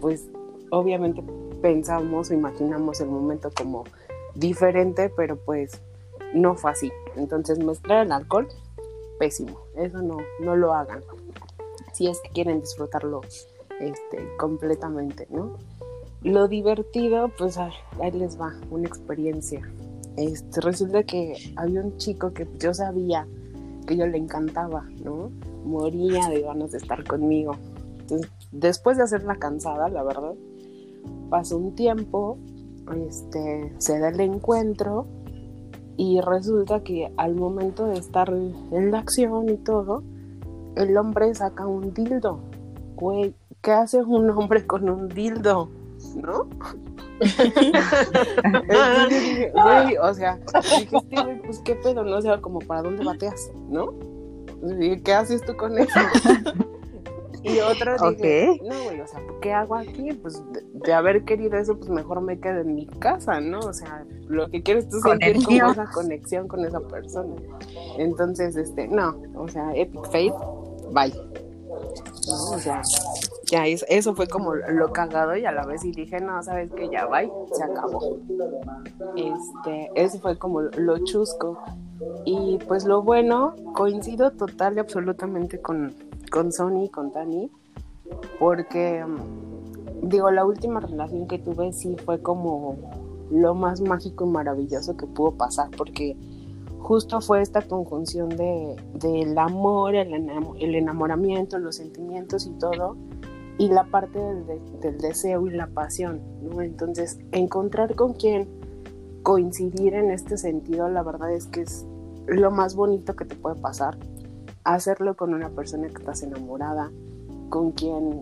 [0.00, 0.28] pues
[0.70, 1.22] obviamente
[1.62, 3.84] pensamos o imaginamos el momento como
[4.34, 5.80] diferente, pero pues
[6.34, 6.92] no fue así.
[7.16, 8.48] Entonces mezclar el alcohol,
[9.18, 11.02] pésimo, eso no, no lo hagan.
[11.92, 13.20] Si es que quieren disfrutarlo
[13.80, 15.56] este, completamente, ¿no?
[16.22, 17.70] Lo divertido, pues ah,
[18.00, 19.62] ahí les va, una experiencia.
[20.16, 23.26] Este, resulta que había un chico que yo sabía
[23.86, 25.30] que yo le encantaba, ¿no?
[25.64, 27.56] Moría de ganas de estar conmigo.
[28.52, 30.34] Después de hacer la cansada, la verdad,
[31.28, 32.38] pasó un tiempo,
[33.08, 35.06] este, se da el encuentro
[35.96, 40.02] y resulta que al momento de estar en la acción y todo,
[40.76, 42.40] el hombre saca un dildo.
[42.96, 45.70] Güey, ¿qué hace un hombre con un dildo?
[46.16, 46.48] ¿No?
[49.10, 53.04] Dije, güey, o sea, dije, güey, pues qué pedo, no o sea, como para dónde
[53.04, 53.92] bateas, ¿no?
[54.62, 56.00] Dije, ¿qué haces tú con eso?
[57.42, 60.12] Y otro dije, no, güey, o sea, ¿qué hago aquí?
[60.12, 60.42] Pues
[60.74, 63.60] de, haber querido eso, pues mejor me quedo en mi casa, ¿no?
[63.60, 67.34] O sea, lo que quieres tú sentir como esa conexión con esa persona.
[67.96, 70.34] Entonces, este, no, o sea, Epic Faith,
[70.92, 71.14] bye.
[72.28, 72.50] ¿No?
[72.50, 72.82] O sea,
[73.50, 76.88] ya eso fue como lo cagado y a la vez y dije, no, sabes que
[76.88, 78.18] ya bye, se acabó.
[79.16, 81.58] Este, eso fue como lo chusco.
[82.24, 85.92] Y pues lo bueno, coincido total y absolutamente con,
[86.30, 87.50] con Sony, con Tani,
[88.38, 92.76] porque mm, digo, la última relación que tuve sí fue como
[93.32, 96.16] lo más mágico y maravilloso que pudo pasar, porque
[96.78, 100.12] justo fue esta conjunción de, del amor, el,
[100.58, 102.96] el, enamoramiento, los sentimientos y todo,
[103.58, 106.62] y la parte del, del deseo y la pasión, ¿no?
[106.62, 108.48] Entonces, encontrar con quién
[109.22, 111.86] coincidir en este sentido, la verdad es que es
[112.26, 113.98] lo más bonito que te puede pasar
[114.64, 116.90] hacerlo con una persona que estás enamorada,
[117.48, 118.20] con quien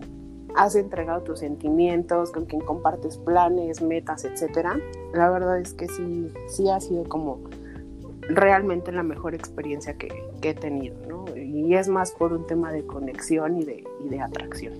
[0.55, 4.79] has entregado tus sentimientos, con quien compartes planes, metas, etcétera.
[5.13, 7.39] La verdad es que sí, sí ha sido como
[8.21, 10.09] realmente la mejor experiencia que,
[10.41, 11.25] he tenido, ¿no?
[11.35, 14.73] Y es más por un tema de conexión y de, y de atracción.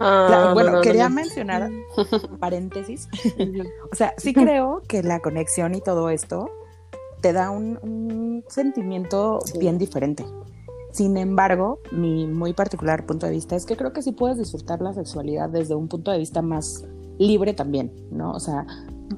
[0.00, 1.70] Ah, bueno, quería mencionar
[2.40, 3.08] paréntesis.
[3.90, 6.50] o sea, sí creo que la conexión y todo esto
[7.20, 10.24] te da un, sentimiento bien diferente.
[10.90, 14.82] Sin embargo, mi muy particular punto de vista es que creo que sí puedes disfrutar
[14.82, 16.84] la sexualidad desde un punto de vista más
[17.18, 18.32] libre también, ¿no?
[18.32, 18.66] O sea,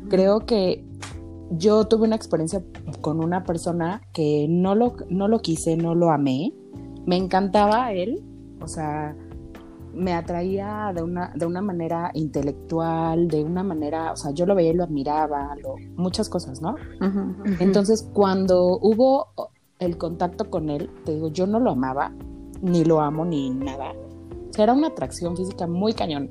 [0.08, 0.84] creo que
[1.50, 2.62] yo tuve una experiencia
[3.00, 6.52] con una persona que no lo, no lo quise, no lo amé.
[7.06, 8.22] Me encantaba él,
[8.60, 9.16] o sea,
[9.94, 14.54] me atraía de una, de una manera intelectual, de una manera, o sea, yo lo
[14.54, 15.54] veía y lo admiraba,
[15.96, 16.76] muchas cosas, ¿no?
[17.60, 19.28] Entonces, cuando hubo
[19.78, 22.12] el contacto con él, te digo, yo no lo amaba,
[22.62, 23.92] ni lo amo, ni nada.
[24.50, 26.30] O sea, era una atracción física muy cañón.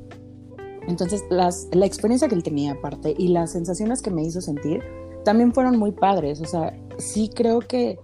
[0.87, 4.81] Entonces, las, la experiencia que él tenía aparte y las sensaciones que me hizo sentir
[5.23, 6.41] también fueron muy padres.
[6.41, 7.99] O sea, sí creo que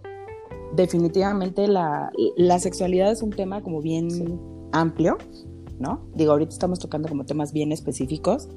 [0.75, 4.39] definitivamente la, la sexualidad es un tema como bien
[4.71, 5.17] amplio
[5.79, 6.01] ¿no?
[6.13, 8.47] Digo, ahorita estamos tocando como temas bien específicos,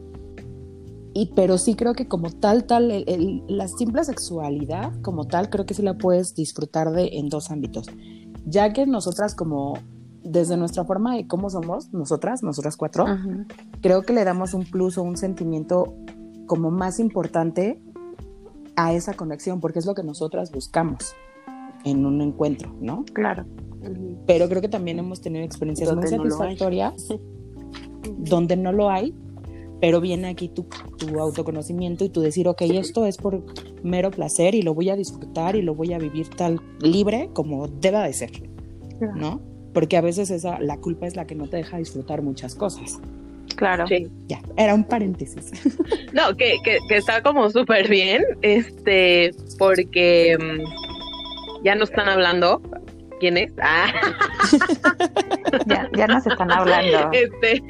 [1.15, 3.05] y, pero sí creo que como tal, tal,
[3.47, 7.87] la simple sexualidad como tal, creo que sí la puedes disfrutar de en dos ámbitos.
[8.47, 9.75] Ya que nosotras como,
[10.23, 13.05] desde nuestra forma de cómo somos, nosotras, nosotras cuatro,
[13.83, 15.95] creo que le damos un plus o un sentimiento
[16.47, 17.81] como más importante
[18.75, 21.15] a esa conexión, porque es lo que nosotras buscamos
[21.85, 23.05] en un encuentro, ¿no?
[23.13, 23.45] Claro.
[24.27, 27.09] Pero creo que también hemos tenido experiencias muy satisfactorias
[28.19, 29.15] donde no lo hay,
[29.81, 30.67] pero viene aquí tu,
[30.97, 33.43] tu, autoconocimiento y tu decir, ok, esto es por
[33.83, 37.67] mero placer y lo voy a disfrutar y lo voy a vivir tal libre como
[37.67, 38.31] deba de ser,
[39.17, 39.41] ¿no?
[39.75, 43.01] Porque a veces esa, la culpa es la que no te deja disfrutar muchas cosas.
[43.57, 43.87] Claro.
[43.87, 44.07] Sí.
[44.29, 45.51] Ya, era un paréntesis.
[46.13, 50.92] No, que, que, que está como súper bien, este, porque mm,
[51.65, 52.61] ya no están hablando,
[53.21, 53.53] quién es.
[53.61, 53.93] Ah.
[55.67, 57.11] ya, ya nos están hablando.
[57.13, 57.63] Este.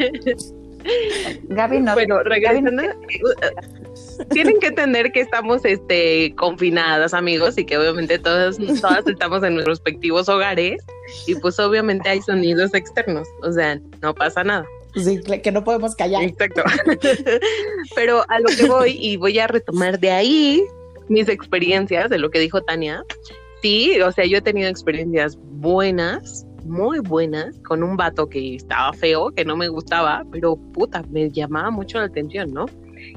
[1.44, 1.94] Gaby no.
[1.94, 2.82] Bueno, regresando.
[4.30, 9.54] Tienen que entender que estamos este, confinadas, amigos, y que obviamente todas, todas estamos en
[9.54, 10.82] nuestros respectivos hogares,
[11.26, 14.66] y pues obviamente hay sonidos externos, o sea, no pasa nada.
[14.94, 16.22] Sí, que no podemos callar.
[16.22, 16.62] Exacto.
[17.94, 20.62] Pero a lo que voy, y voy a retomar de ahí
[21.08, 23.04] mis experiencias de lo que dijo Tania,
[23.62, 28.92] sí, o sea, yo he tenido experiencias buenas, muy buenas, con un vato que estaba
[28.92, 32.66] feo, que no me gustaba, pero puta, me llamaba mucho la atención, ¿no?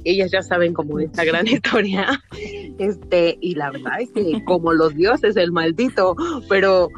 [0.03, 2.21] Ellas ya saben como esta gran historia,
[2.77, 6.15] este, y la verdad es que como los dioses, el maldito,
[6.49, 6.89] pero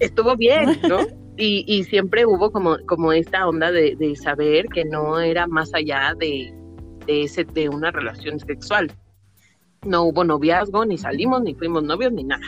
[0.00, 0.98] estuvo bien, ¿no?
[1.38, 5.74] Y, y siempre hubo como, como esta onda de, de saber que no era más
[5.74, 6.50] allá de,
[7.06, 8.90] de, ese, de una relación sexual.
[9.84, 12.46] No hubo noviazgo, ni salimos, ni fuimos novios, ni nada.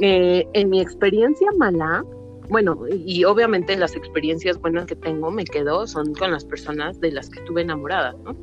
[0.00, 2.04] Eh, en mi experiencia mala,
[2.48, 7.12] bueno, y obviamente las experiencias buenas que tengo me quedo son con las personas de
[7.12, 8.36] las que estuve enamorada, ¿no?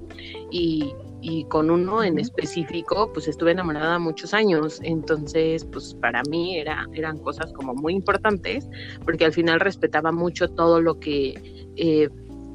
[0.51, 6.59] Y, y con uno en específico, pues estuve enamorada muchos años, entonces, pues para mí
[6.59, 8.69] era, eran cosas como muy importantes,
[9.03, 11.33] porque al final respetaba mucho todo lo que
[11.77, 12.09] eh,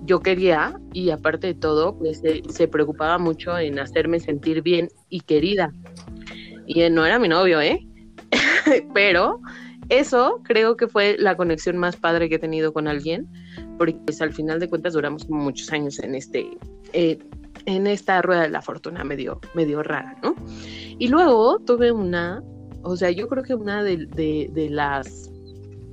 [0.05, 5.21] yo quería y aparte de todo, pues se preocupaba mucho en hacerme sentir bien y
[5.21, 5.73] querida.
[6.67, 7.85] Y no era mi novio, ¿eh?
[8.95, 9.41] pero
[9.91, 13.29] eso creo que fue la conexión más padre que he tenido con alguien,
[13.77, 16.47] porque pues, al final de cuentas duramos muchos años en este,
[16.93, 17.19] eh,
[17.67, 20.37] en esta rueda de la fortuna medio, medio rara, ¿no?
[20.99, 22.43] Y luego tuve una,
[22.83, 25.31] o sea, yo creo que una de, de, las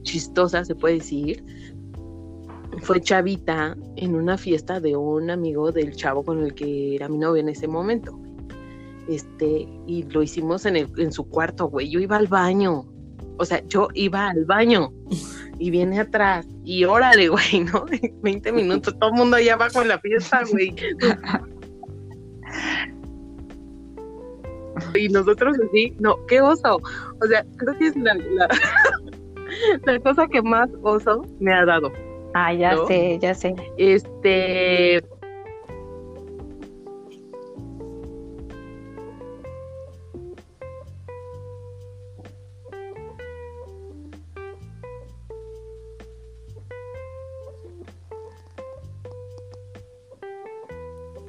[0.03, 1.43] chistosa, se puede decir,
[2.81, 7.17] fue chavita en una fiesta de un amigo del chavo con el que era mi
[7.17, 8.17] novio en ese momento.
[9.07, 11.89] Este, y lo hicimos en, el, en su cuarto, güey.
[11.89, 12.85] Yo iba al baño.
[13.37, 14.91] O sea, yo iba al baño
[15.59, 17.85] y viene atrás y órale, güey, ¿no?
[18.23, 20.75] 20 minutos, todo el mundo allá abajo en la fiesta, güey.
[24.95, 26.77] y nosotros así, no, qué oso.
[26.77, 31.91] O sea, creo que es la, la, cosa que más oso me ha dado.
[32.33, 33.55] Ah, ya sé, ya sé.
[33.77, 35.03] Este.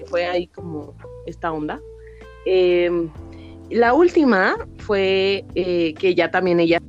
[0.08, 0.94] Fue ahí como
[1.26, 1.80] esta onda.
[2.46, 2.90] Eh,
[3.70, 6.80] la última fue eh, que ya también ella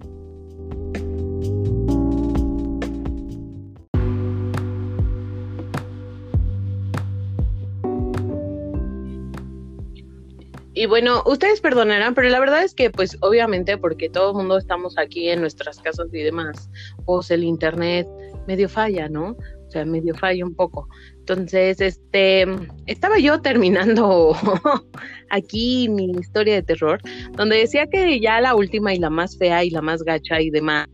[10.80, 14.58] Y bueno, ustedes perdonarán, pero la verdad es que, pues, obviamente, porque todo el mundo
[14.58, 16.70] estamos aquí en nuestras casas y demás,
[17.06, 18.08] pues el internet
[18.48, 19.32] medio falla, ¿no?
[19.68, 20.88] O sea, medio falla un poco.
[21.30, 22.48] Entonces, este,
[22.88, 24.34] estaba yo terminando
[25.30, 27.00] aquí mi historia de terror,
[27.34, 30.50] donde decía que ya la última y la más fea y la más gacha y
[30.50, 30.88] demás,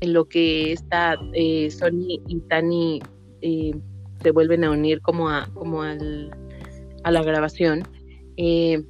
[0.00, 3.02] en lo que está eh, Sony y Tani
[3.42, 3.74] eh,
[4.22, 6.30] se vuelven a unir como a, como al,
[7.04, 7.86] a la grabación.
[8.38, 8.82] Eh,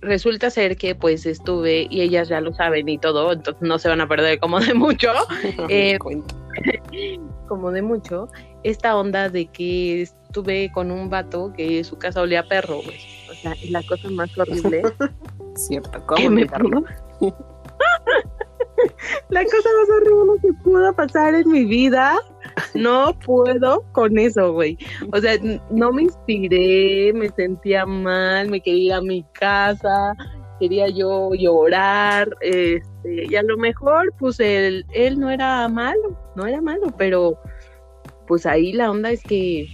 [0.00, 3.90] resulta ser que pues estuve y ellas ya lo saben y todo, entonces no se
[3.90, 5.12] van a perder como de mucho.
[7.48, 8.28] como de mucho
[8.62, 13.00] esta onda de que estuve con un vato que su casa olía a perro, güey.
[13.28, 14.82] O sea, la cosa más horrible.
[15.56, 16.46] Cierto, ¿cómo me
[19.28, 22.16] La cosa más horrible que pudo pasar en mi vida.
[22.74, 24.78] No puedo con eso, güey.
[25.12, 25.34] O sea,
[25.70, 30.14] no me inspiré, me sentía mal, me quería ir a mi casa,
[30.60, 36.46] quería yo llorar, este, y a lo mejor, pues él, él no era malo, no
[36.46, 37.36] era malo, pero
[38.26, 39.66] pues ahí la onda es que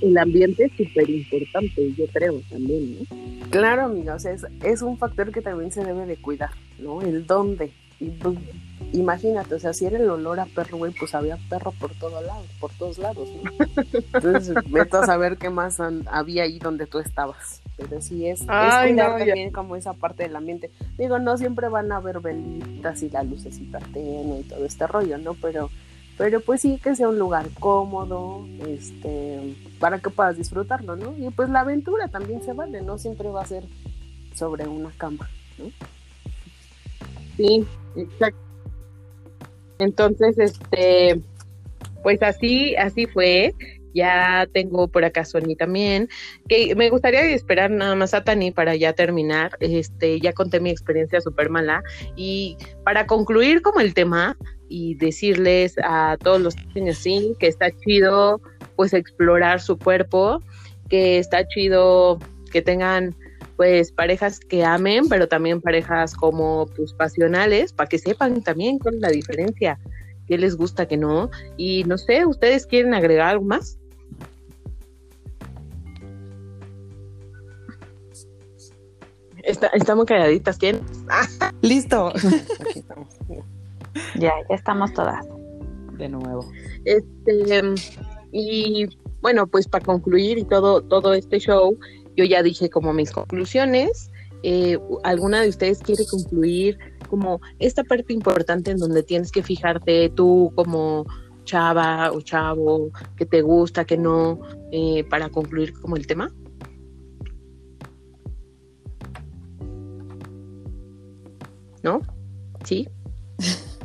[0.00, 3.50] el ambiente es súper importante, yo creo también, ¿no?
[3.50, 7.02] Claro, amiga, o sea, es, es, un factor que también se debe de cuidar, ¿no?
[7.02, 7.72] El dónde.
[7.98, 8.36] Y pues,
[8.92, 12.22] imagínate, o sea, si era el olor a perro, güey, pues había perro por todos
[12.24, 13.50] lados, por todos lados, ¿no?
[14.14, 17.62] Entonces, vete a saber qué más había ahí donde tú estabas.
[17.76, 20.70] Pero sí es, es cuidar también como esa parte del ambiente.
[20.98, 25.18] Digo, no siempre van a haber velitas y la lucecita tenue y todo este rollo,
[25.18, 25.34] ¿no?
[25.34, 25.70] Pero
[26.16, 31.14] pero pues sí que sea un lugar cómodo, este, para que puedas disfrutarlo, ¿no?
[31.16, 33.64] Y pues la aventura también se vale, no siempre va a ser
[34.34, 35.70] sobre una cama, ¿no?
[37.36, 38.38] Sí, exacto.
[39.78, 41.20] Entonces, este,
[42.02, 43.54] pues así, así fue.
[43.94, 46.10] Ya tengo por acá Sony también,
[46.50, 49.52] que me gustaría esperar nada más a Tani para ya terminar.
[49.60, 51.82] Este, ya conté mi experiencia súper mala.
[52.14, 54.36] Y para concluir como el tema,
[54.68, 58.40] y decirles a todos los niños sí que está chido
[58.76, 60.42] pues explorar su cuerpo,
[60.88, 62.18] que está chido
[62.52, 63.14] que tengan
[63.56, 68.96] pues parejas que amen, pero también parejas como pues pasionales, para que sepan también cuál
[68.96, 69.78] es la diferencia,
[70.26, 71.30] qué les gusta, qué no.
[71.56, 73.78] Y no sé, ¿ustedes quieren agregar algo más?
[79.42, 80.80] Está, estamos calladitas, ¿quién?
[81.62, 82.12] Listo.
[84.14, 85.26] Ya, ya estamos todas.
[85.98, 86.46] De nuevo.
[86.84, 87.62] Este,
[88.32, 88.86] y
[89.22, 91.78] bueno, pues para concluir y todo, todo este show,
[92.16, 94.10] yo ya dije como mis conclusiones.
[94.42, 96.78] Eh, ¿Alguna de ustedes quiere concluir
[97.08, 101.06] como esta parte importante en donde tienes que fijarte tú como
[101.44, 104.40] chava o chavo, que te gusta, que no,
[104.72, 106.32] eh, para concluir como el tema?
[111.82, 112.00] ¿No?
[112.64, 112.88] ¿Sí?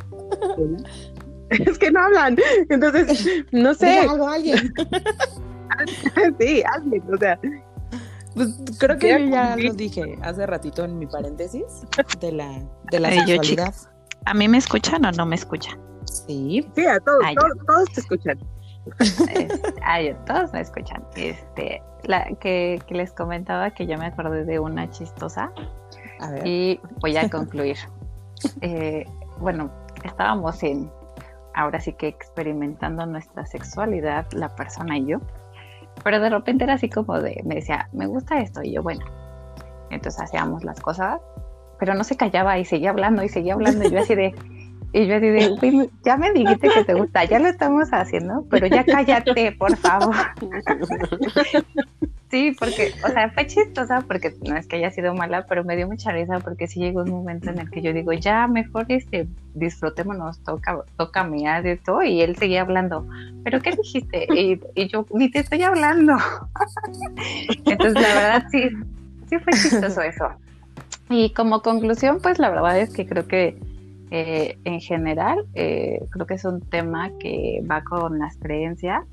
[1.50, 2.36] es que no hablan.
[2.68, 4.00] Entonces, no sé.
[4.00, 4.74] algo alguien.
[6.40, 7.38] sí, alguien, o sea.
[8.34, 11.82] Pues creo que yo ya lo dije hace ratito en mi paréntesis
[12.18, 13.74] de la, de la sexualidad.
[14.24, 15.78] ¿A mí me escuchan o no me escuchan?
[16.06, 16.66] Sí.
[16.74, 17.20] Sí, a todos,
[17.66, 18.38] todos, te escuchan.
[19.82, 21.04] ay, todos me escuchan.
[21.14, 25.52] Este, la que, que, les comentaba que yo me acordé de una chistosa.
[26.20, 26.46] A ver.
[26.46, 27.76] Y voy a concluir.
[28.62, 29.04] eh,
[29.38, 29.70] bueno,
[30.08, 30.90] estábamos en,
[31.54, 35.18] ahora sí que experimentando nuestra sexualidad, la persona y yo,
[36.04, 39.04] pero de repente era así como de, me decía, me gusta esto, y yo, bueno,
[39.90, 41.20] entonces hacíamos las cosas,
[41.78, 44.34] pero no se callaba y seguía hablando y seguía hablando, y yo así de,
[44.92, 45.56] Y yo digo,
[46.04, 50.14] ya me dijiste que te gusta, ya lo estamos haciendo, pero ya cállate, por favor.
[52.32, 55.76] Sí, porque, o sea, fue chistosa porque no es que haya sido mala, pero me
[55.76, 58.86] dio mucha risa porque sí llegó un momento en el que yo digo, ya, mejor
[58.88, 63.06] este, disfrutémonos, toca, toca mirar de todo, y él seguía hablando,
[63.44, 64.26] ¿pero qué dijiste?
[64.34, 66.14] Y, y yo, ni te estoy hablando.
[67.66, 68.70] Entonces, la verdad, sí,
[69.28, 70.30] sí fue chistoso eso.
[71.10, 73.58] Y como conclusión, pues la verdad es que creo que
[74.14, 79.06] eh, en general, eh, creo que es un tema que va con las creencias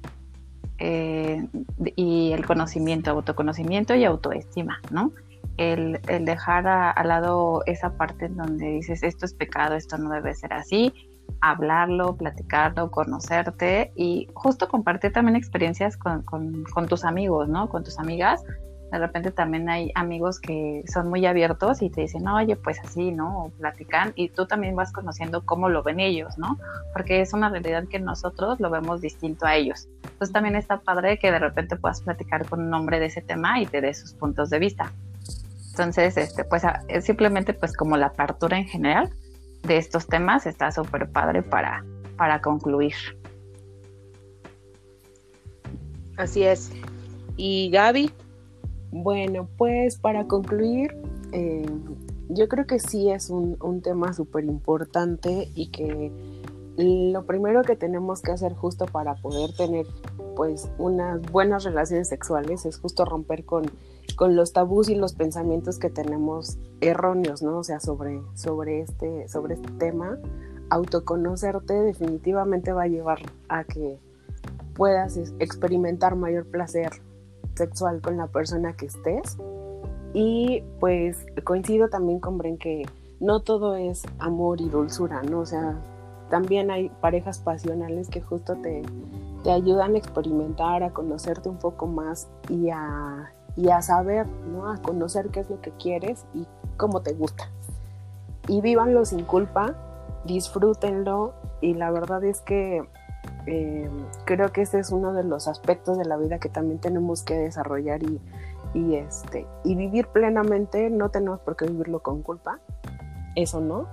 [0.78, 1.48] eh,
[1.96, 5.14] y el conocimiento, autoconocimiento y autoestima, ¿no?
[5.56, 10.36] El, dejar al lado esa parte en donde dices esto es pecado, esto no debe
[10.36, 10.94] ser así,
[11.40, 17.70] hablarlo, platicarlo, conocerte y justo compartir también experiencias con, con tus amigos, ¿no?
[17.70, 18.44] Con tus amigas
[18.92, 23.12] de repente también hay amigos que son muy abiertos y te dicen, oye, pues así,
[23.12, 23.46] ¿no?
[23.46, 26.58] O platican y tú también vas conociendo cómo lo ven ellos, ¿no?
[26.94, 29.88] Porque es una realidad que nosotros lo vemos distinto a ellos.
[30.04, 33.60] Entonces también está padre que de repente puedas platicar con un hombre de ese tema
[33.60, 34.92] y te dé sus puntos de vista.
[35.72, 39.10] Entonces, este, pues es simplemente pues como la apertura en general
[39.64, 41.86] de estos temas está súper padre para,
[42.18, 42.96] para concluir.
[46.18, 46.72] Así es.
[47.38, 48.12] Y Gaby,
[48.92, 50.96] bueno, pues para concluir,
[51.32, 51.66] eh,
[52.30, 56.12] yo creo que sí es un, tema súper importante y que
[56.78, 59.86] lo primero que tenemos que hacer justo para poder tener
[60.36, 63.66] pues unas buenas relaciones sexuales es justo romper con,
[64.16, 67.58] con los tabús y los pensamientos que tenemos erróneos, ¿no?
[67.58, 70.18] O sea, sobre, sobre, este, sobre este tema,
[70.70, 73.20] autoconocerte definitivamente va a llevar
[73.50, 74.00] a que
[74.76, 76.92] puedas experimentar mayor placer
[77.60, 79.38] sexual con la persona que estés.
[80.14, 82.84] Y pues coincido también con Bren que
[83.20, 85.40] no todo es amor y dulzura, ¿no?
[85.42, 85.78] O sea,
[86.30, 88.82] también hay parejas pasionales que justo te,
[89.44, 94.72] te ayudan a experimentar, a conocerte un poco más y a, y a saber, ¿no?
[94.72, 96.48] A conocer qué es lo que quieres y
[96.78, 97.50] cómo te gusta.
[98.48, 99.76] Y vívanlo sin culpa,
[100.26, 102.88] disfrútenlo y la verdad es que
[103.46, 103.90] eh,
[104.26, 107.36] creo que este es uno de los aspectos de la vida que también tenemos que
[107.36, 108.22] desarrollar y,
[108.74, 110.90] y, este, y vivir plenamente.
[110.90, 112.60] No tenemos por qué vivirlo con culpa,
[113.36, 113.88] eso no,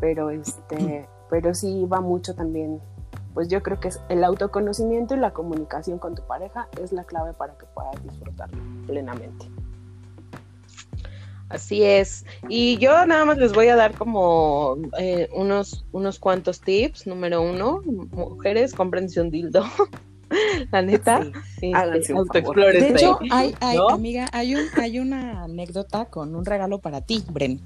[0.00, 2.80] pero, este, pero sí va mucho también.
[3.34, 7.04] Pues yo creo que es el autoconocimiento y la comunicación con tu pareja es la
[7.04, 9.46] clave para que puedas disfrutarlo plenamente.
[11.48, 12.26] Así es.
[12.48, 17.06] Y yo nada más les voy a dar como eh, unos, unos cuantos tips.
[17.06, 19.64] Número uno, mujeres, cómprense un dildo.
[20.72, 21.24] La neta,
[21.60, 21.72] sí.
[21.72, 27.24] De hecho, hay, hay amiga, hay, un, hay una anécdota con un regalo para ti,
[27.30, 27.60] Bren.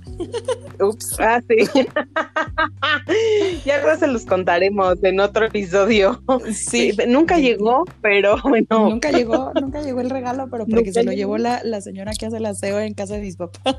[0.81, 1.69] Ups, ah, sí.
[3.65, 6.23] ya no se los contaremos en otro episodio.
[6.53, 6.97] Sí.
[7.09, 8.91] nunca llegó, pero bueno.
[8.91, 12.27] Nunca llegó, nunca llegó el regalo, pero porque se lo llevó la, la señora que
[12.27, 13.77] hace el aseo en casa de mis papás.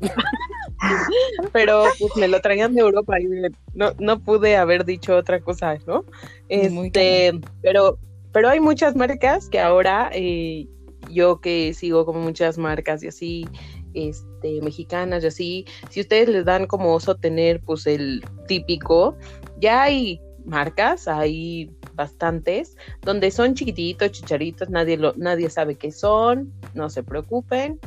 [1.52, 3.26] pero pues me lo traían de Europa y
[3.74, 6.04] no, no pude haber dicho otra cosa, ¿no?
[6.48, 7.98] Este, pero,
[8.32, 10.66] pero hay muchas marcas que ahora eh,
[11.10, 13.48] yo que sigo como muchas marcas y así,
[13.94, 19.16] este, mexicanas y así, si ustedes les dan como oso tener pues el típico,
[19.60, 26.52] ya hay marcas, hay bastantes, donde son chiquititos, chicharitos, nadie lo, nadie sabe qué son,
[26.74, 27.78] no se preocupen,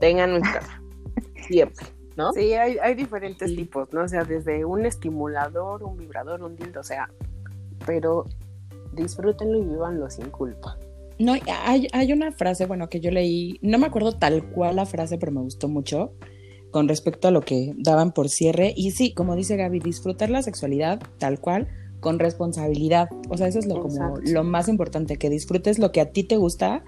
[0.00, 0.80] tengan en casa,
[1.48, 1.86] siempre.
[2.16, 2.32] ¿No?
[2.32, 4.02] Sí, hay, hay diferentes tipos, ¿no?
[4.04, 7.10] O sea, desde un estimulador, un vibrador, un dildo, o sea,
[7.84, 8.24] pero
[8.94, 10.78] disfrútenlo y vivanlo sin culpa.
[11.18, 14.86] No, hay, hay una frase, bueno, que yo leí, no me acuerdo tal cual la
[14.86, 16.12] frase, pero me gustó mucho
[16.70, 18.74] con respecto a lo que daban por cierre.
[18.76, 21.68] Y sí, como dice Gaby, disfrutar la sexualidad tal cual,
[22.00, 23.08] con responsabilidad.
[23.30, 26.22] O sea, eso es lo, como, lo más importante, que disfrutes lo que a ti
[26.22, 26.84] te gusta,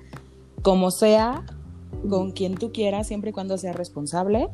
[0.62, 1.44] como sea,
[2.08, 4.48] con quien tú quieras, siempre y cuando sea responsable,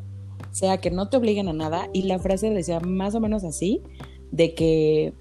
[0.51, 1.89] sea que no te obliguen a nada.
[1.93, 3.81] Y la frase decía más o menos así,
[4.31, 5.13] de que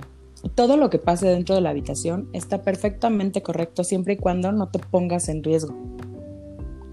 [0.55, 4.69] todo lo que pase dentro de la habitación está perfectamente correcto siempre y cuando no
[4.69, 5.75] te pongas en riesgo.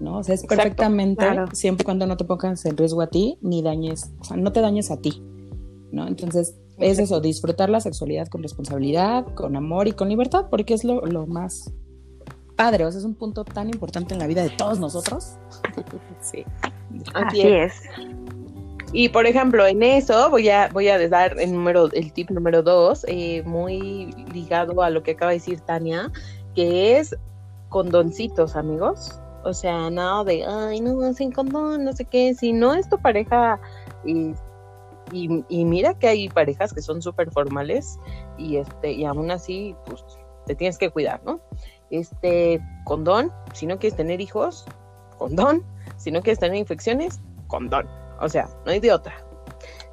[0.00, 0.18] ¿no?
[0.18, 3.62] O sea, es perfectamente siempre y cuando no te pongas en riesgo a ti ni
[3.62, 5.22] dañes, o sea, no te dañes a ti,
[5.92, 6.08] ¿no?
[6.08, 10.82] Entonces, es eso, disfrutar la sexualidad con responsabilidad, con amor y con libertad, porque es
[10.82, 11.72] lo, lo más
[12.62, 15.36] padre, o sea, es un punto tan importante en la vida de todos nosotros.
[16.20, 16.44] sí.
[17.12, 17.72] Así, es.
[18.92, 22.62] Y por ejemplo, en eso voy a, voy a dar el número, el tip número
[22.62, 26.12] dos, eh, muy ligado a lo que acaba de decir Tania,
[26.54, 27.16] que es
[27.68, 29.18] condoncitos, amigos.
[29.44, 32.32] O sea, nada de, ay, no, sin condón, no sé qué.
[32.34, 33.58] Si no es tu pareja,
[34.04, 34.34] y
[35.12, 37.98] y, y mira que hay parejas que son súper formales
[38.38, 40.02] y, este, y aún así, pues
[40.46, 41.40] te tienes que cuidar, ¿no?
[41.92, 44.64] Este, condón, si no quieres tener hijos,
[45.18, 45.62] condón,
[45.98, 47.86] si no quieres tener infecciones, condón.
[48.18, 49.14] O sea, no hay de otra,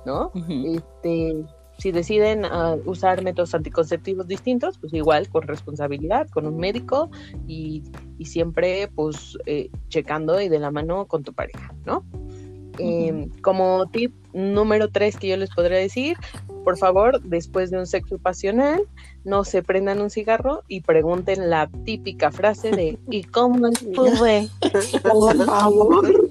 [0.06, 0.32] ¿no?
[0.48, 1.36] Este,
[1.78, 7.10] si deciden uh, usar métodos anticonceptivos distintos, pues igual con responsabilidad, con un médico
[7.48, 7.84] y,
[8.18, 12.06] y siempre pues eh, checando y de la mano con tu pareja, ¿no?
[12.80, 16.18] Eh, como tip número tres que yo les podría decir,
[16.64, 18.82] por favor, después de un sexo pasional,
[19.24, 24.50] no se prendan un cigarro y pregunten la típica frase de ¿y cómo estuve?
[25.02, 26.30] Por favor.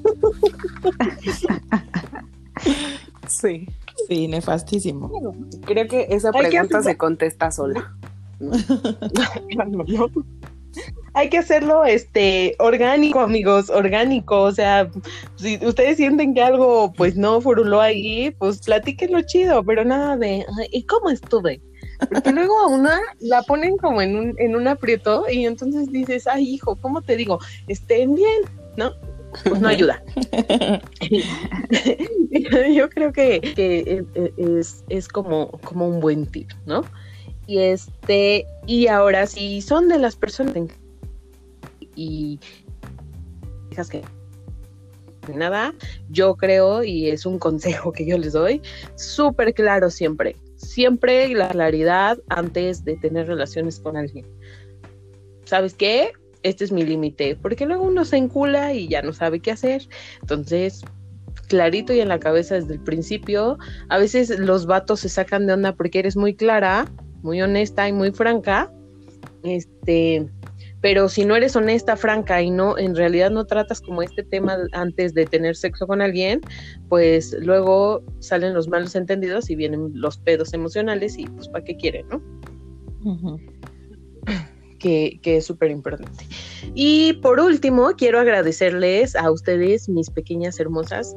[3.28, 3.66] Sí.
[4.06, 5.34] Sí, nefastísimo.
[5.66, 7.94] Creo que esa pregunta se contesta sola.
[11.14, 14.42] Hay que hacerlo este orgánico, amigos, orgánico.
[14.42, 14.90] O sea,
[15.36, 20.44] si ustedes sienten que algo pues no furuló ahí, pues platíquenlo chido, pero nada de
[20.70, 21.60] ¿y cómo estuve?
[22.10, 26.26] Porque luego a una la ponen como en un, en un aprieto y entonces dices,
[26.26, 27.38] ay hijo, ¿cómo te digo?
[27.66, 28.42] Estén bien,
[28.76, 28.92] ¿no?
[29.44, 30.02] pues no ayuda.
[32.74, 34.04] Yo creo que, que
[34.36, 36.84] es, es, como, como un buen tip, ¿no?
[37.48, 40.54] Y este, y ahora si son de las personas
[41.96, 42.38] y
[43.72, 44.02] hijas que
[45.34, 45.74] nada,
[46.08, 48.62] yo creo, y es un consejo que yo les doy,
[48.94, 54.24] súper claro siempre, siempre la claridad antes de tener relaciones con alguien.
[55.44, 56.12] ¿Sabes qué?
[56.42, 59.88] este es mi límite, porque luego uno se encula y ya no sabe qué hacer.
[60.20, 60.82] Entonces,
[61.48, 65.54] clarito y en la cabeza desde el principio, a veces los vatos se sacan de
[65.54, 66.86] onda porque eres muy clara,
[67.22, 68.72] muy honesta y muy franca.
[69.42, 70.28] Este,
[70.80, 74.58] pero si no eres honesta, franca y no en realidad no tratas como este tema
[74.72, 76.40] antes de tener sexo con alguien,
[76.88, 81.76] pues luego salen los malos entendidos y vienen los pedos emocionales y pues para qué
[81.76, 82.22] quieren, ¿no?
[84.78, 86.24] que, es súper importante.
[86.74, 91.16] Y por último, quiero agradecerles a ustedes, mis pequeñas hermosas.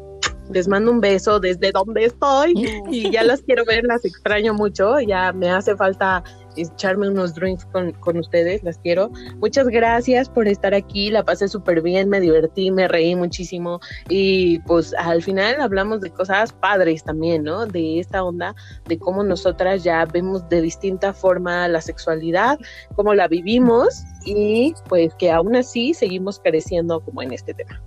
[0.54, 2.54] Les mando un beso desde donde estoy
[2.90, 5.00] y ya las quiero ver, las extraño mucho.
[5.00, 6.24] Ya me hace falta
[6.56, 9.12] echarme unos drinks con, con, ustedes, las quiero.
[9.38, 13.80] Muchas gracias por estar aquí, la pasé súper bien, me divertí, me reí muchísimo
[14.10, 17.66] y pues al final hablamos de cosas padres también, ¿no?
[17.66, 18.56] De esta onda,
[18.88, 22.60] de cómo nosotras ya vemos de distinta forma la sexualidad,
[22.96, 27.82] cómo la vivimos y pues que aún así seguimos creciendo como en este tema.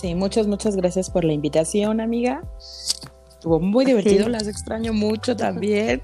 [0.00, 2.44] Sí, muchas, muchas gracias por la invitación, amiga.
[3.28, 6.02] Estuvo muy divertido, las extraño mucho también.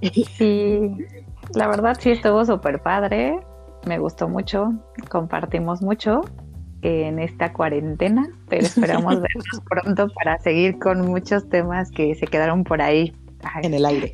[0.00, 0.24] Sí,
[1.54, 3.40] la verdad sí estuvo súper padre,
[3.86, 4.72] me gustó mucho,
[5.08, 6.20] compartimos mucho
[6.82, 12.62] en esta cuarentena, pero esperamos vernos pronto para seguir con muchos temas que se quedaron
[12.62, 13.16] por ahí.
[13.62, 14.12] En el aire.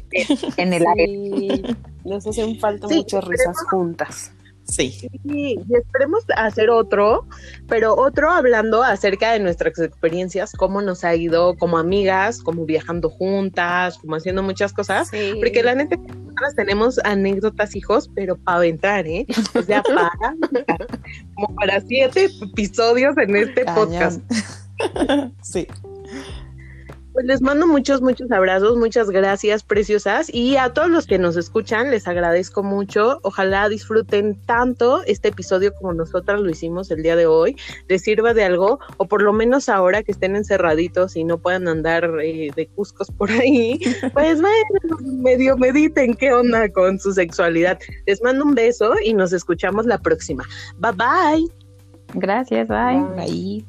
[0.56, 1.76] En el aire.
[2.04, 4.32] Nos hacen falta muchas risas juntas.
[4.74, 5.08] Sí.
[5.24, 7.28] Y esperemos hacer otro,
[7.68, 13.08] pero otro hablando acerca de nuestras experiencias, cómo nos ha ido como amigas, como viajando
[13.08, 15.10] juntas, como haciendo muchas cosas.
[15.38, 19.26] Porque la neta, nosotras tenemos anécdotas, hijos, pero para aventar, ¿eh?
[19.54, 20.34] O sea, para,
[21.34, 24.20] como para siete episodios en este podcast.
[25.40, 25.68] sí.
[27.14, 30.28] Pues les mando muchos, muchos abrazos, muchas gracias, preciosas.
[30.34, 33.20] Y a todos los que nos escuchan, les agradezco mucho.
[33.22, 37.54] Ojalá disfruten tanto este episodio como nosotras lo hicimos el día de hoy.
[37.86, 41.68] Les sirva de algo, o por lo menos ahora que estén encerraditos y no puedan
[41.68, 43.78] andar eh, de cuscos por ahí,
[44.12, 47.78] pues bueno, medio mediten qué onda con su sexualidad.
[48.06, 50.44] Les mando un beso y nos escuchamos la próxima.
[50.78, 51.64] Bye bye.
[52.14, 53.04] Gracias, bye.
[53.14, 53.64] Bye.